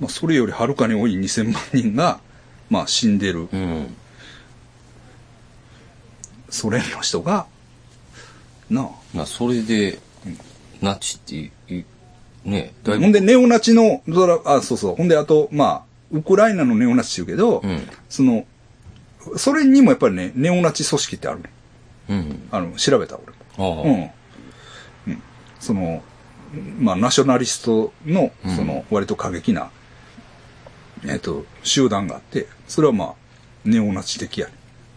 [0.00, 2.20] まあ、それよりはるかに多い2000万人が、
[2.68, 3.96] まあ、死んでるうん。
[6.48, 7.46] ソ連の人が、
[8.68, 8.88] なあ。
[9.14, 9.98] まあ、それで、
[10.80, 11.84] ナチっていう、
[12.44, 14.02] ね、ほんで、ネオナチの、
[14.44, 14.96] あ、そうそう。
[14.96, 15.82] ほんで、あと、まあ、
[16.12, 18.46] ウクライナのネオナチって言うけど、うんその、
[19.36, 21.50] それにもやっぱりね、ネオナチ組織ってあるね。
[22.08, 22.48] うん。
[22.50, 23.26] あの、調べた俺。
[23.58, 23.82] ああ。
[23.82, 24.10] うん。
[25.08, 25.22] うん。
[25.60, 26.02] その、
[26.78, 29.70] まあ、ナショナリストの、その、割と過激な、
[31.06, 33.14] えっ、と、集団があって、それはまあ、
[33.64, 34.52] ネオナチ的やね。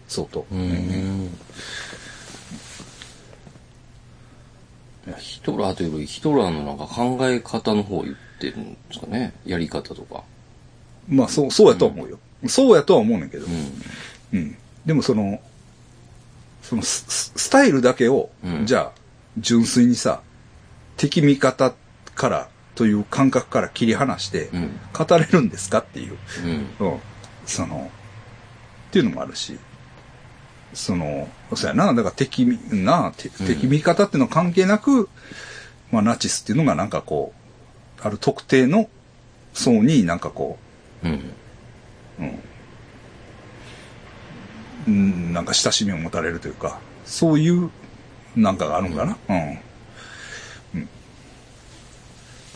[0.08, 0.46] 相当。
[0.50, 1.30] うーん。
[5.06, 9.34] いやヒトラーというより、ヒトラーのなんか考え方の方を言ってるんですかね。
[9.44, 10.22] やり方とか。
[11.08, 12.18] まあ、そう、そうやとは思うよ。
[12.46, 13.46] そうやとは思うねんけど。
[13.46, 14.38] うん。
[14.38, 14.56] うん。
[14.86, 15.40] でもその、
[16.62, 18.92] そのスススタイルだけを、うんじゃあ、
[19.38, 20.22] 純粋にさ、
[20.96, 21.74] 敵味方
[22.14, 24.80] からという感覚から切り離して、うん。
[24.92, 26.16] 語れるんですかっていう、
[26.80, 26.86] うん。
[26.86, 27.00] うん、
[27.46, 27.90] その、
[28.88, 29.58] っていうのもあるし、
[30.72, 35.08] その、そうやな、だから敵味、な、敵味方っていうのは関係なく、
[35.92, 37.32] まあナチスっていうのがなんかこ
[38.00, 38.88] う、ある特定の
[39.52, 40.58] 層になんかこ
[41.04, 41.12] うん。
[41.12, 41.20] う、
[44.88, 47.70] うん、なんか親しみを持たれるというか、そういう
[48.36, 49.16] なんかがあるんかな。
[49.28, 49.36] うん。
[49.36, 49.58] うん。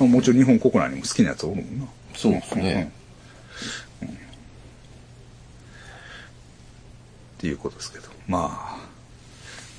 [0.07, 1.87] もちろん日本国内にも好きなやつおるもんな。
[2.15, 2.93] そうですね。
[4.03, 4.13] うん、っ
[7.39, 8.09] ていうことですけど。
[8.29, 8.77] まあ、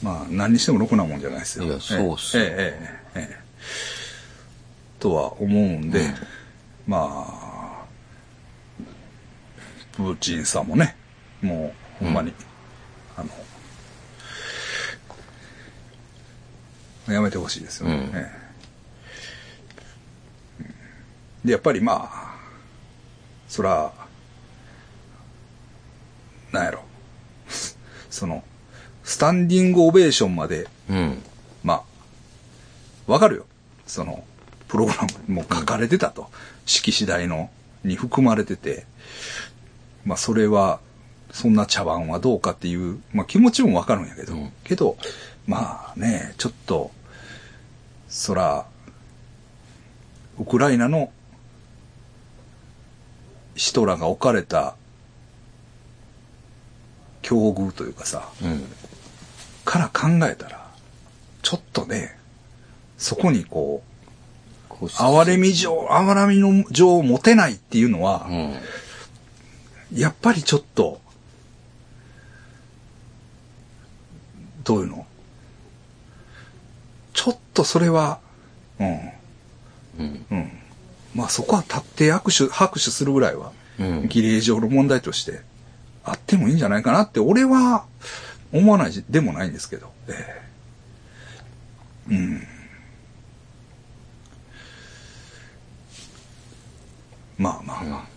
[0.04, 1.66] まあ、何にしてもろくなもんじゃないですよ。
[1.66, 2.44] いや、そうっすね。
[2.46, 2.52] ええ、
[3.16, 3.50] ええ、ええ
[5.00, 6.16] とは思うんで、うん、
[6.88, 7.86] まあ、
[9.94, 10.96] プーチンさんもね、
[11.42, 12.36] もう、ほんまに、うん、
[13.18, 13.24] あ
[17.08, 18.10] の、やめてほしいですよね。
[18.14, 18.49] ええ
[21.44, 22.36] で、やっぱりまあ、
[23.48, 23.92] そら、
[26.52, 26.84] なんやろ。
[28.10, 28.44] その、
[29.04, 31.24] スタンディングオベーションまで、うん。
[31.64, 31.84] ま
[33.08, 33.46] あ、わかるよ。
[33.88, 34.24] その、
[34.68, 36.30] プログラムも書かれてたと。
[36.66, 37.50] 式次第の、
[37.84, 38.86] に含まれてて、
[40.06, 40.80] まあそれは、
[41.32, 44.98] そんな茶番はどうかっていう、まあ気持ちもわかるんやけど、うんけど、
[45.48, 46.92] まあね、ちょっと、
[48.08, 48.66] そら、
[50.40, 51.12] ウクライナの
[53.60, 54.78] 人らが置かれた
[57.22, 58.64] 境遇というかさ、うん。
[59.66, 60.66] から考えたら、
[61.42, 62.18] ちょっとね、
[62.98, 63.84] そこにこ
[64.70, 70.00] 保守哀れみ状、哀れみの情を持てないっていうのはう、ん。
[70.00, 71.02] やっぱりちょっと、
[74.64, 75.06] どういうの？
[77.14, 78.22] ちょっとそれは、
[78.80, 79.00] うん。
[80.00, 80.26] うん。
[80.32, 80.59] うん。
[81.16, 85.40] まあそこは立って握手、拍手するぐらいは、うん儀礼上の問題として
[86.04, 87.86] あってもいいんじゃないかなって俺は
[88.52, 89.92] 思わないでもないんですけど。
[90.08, 92.48] えー、うん。
[97.38, 98.09] まあまあまあ。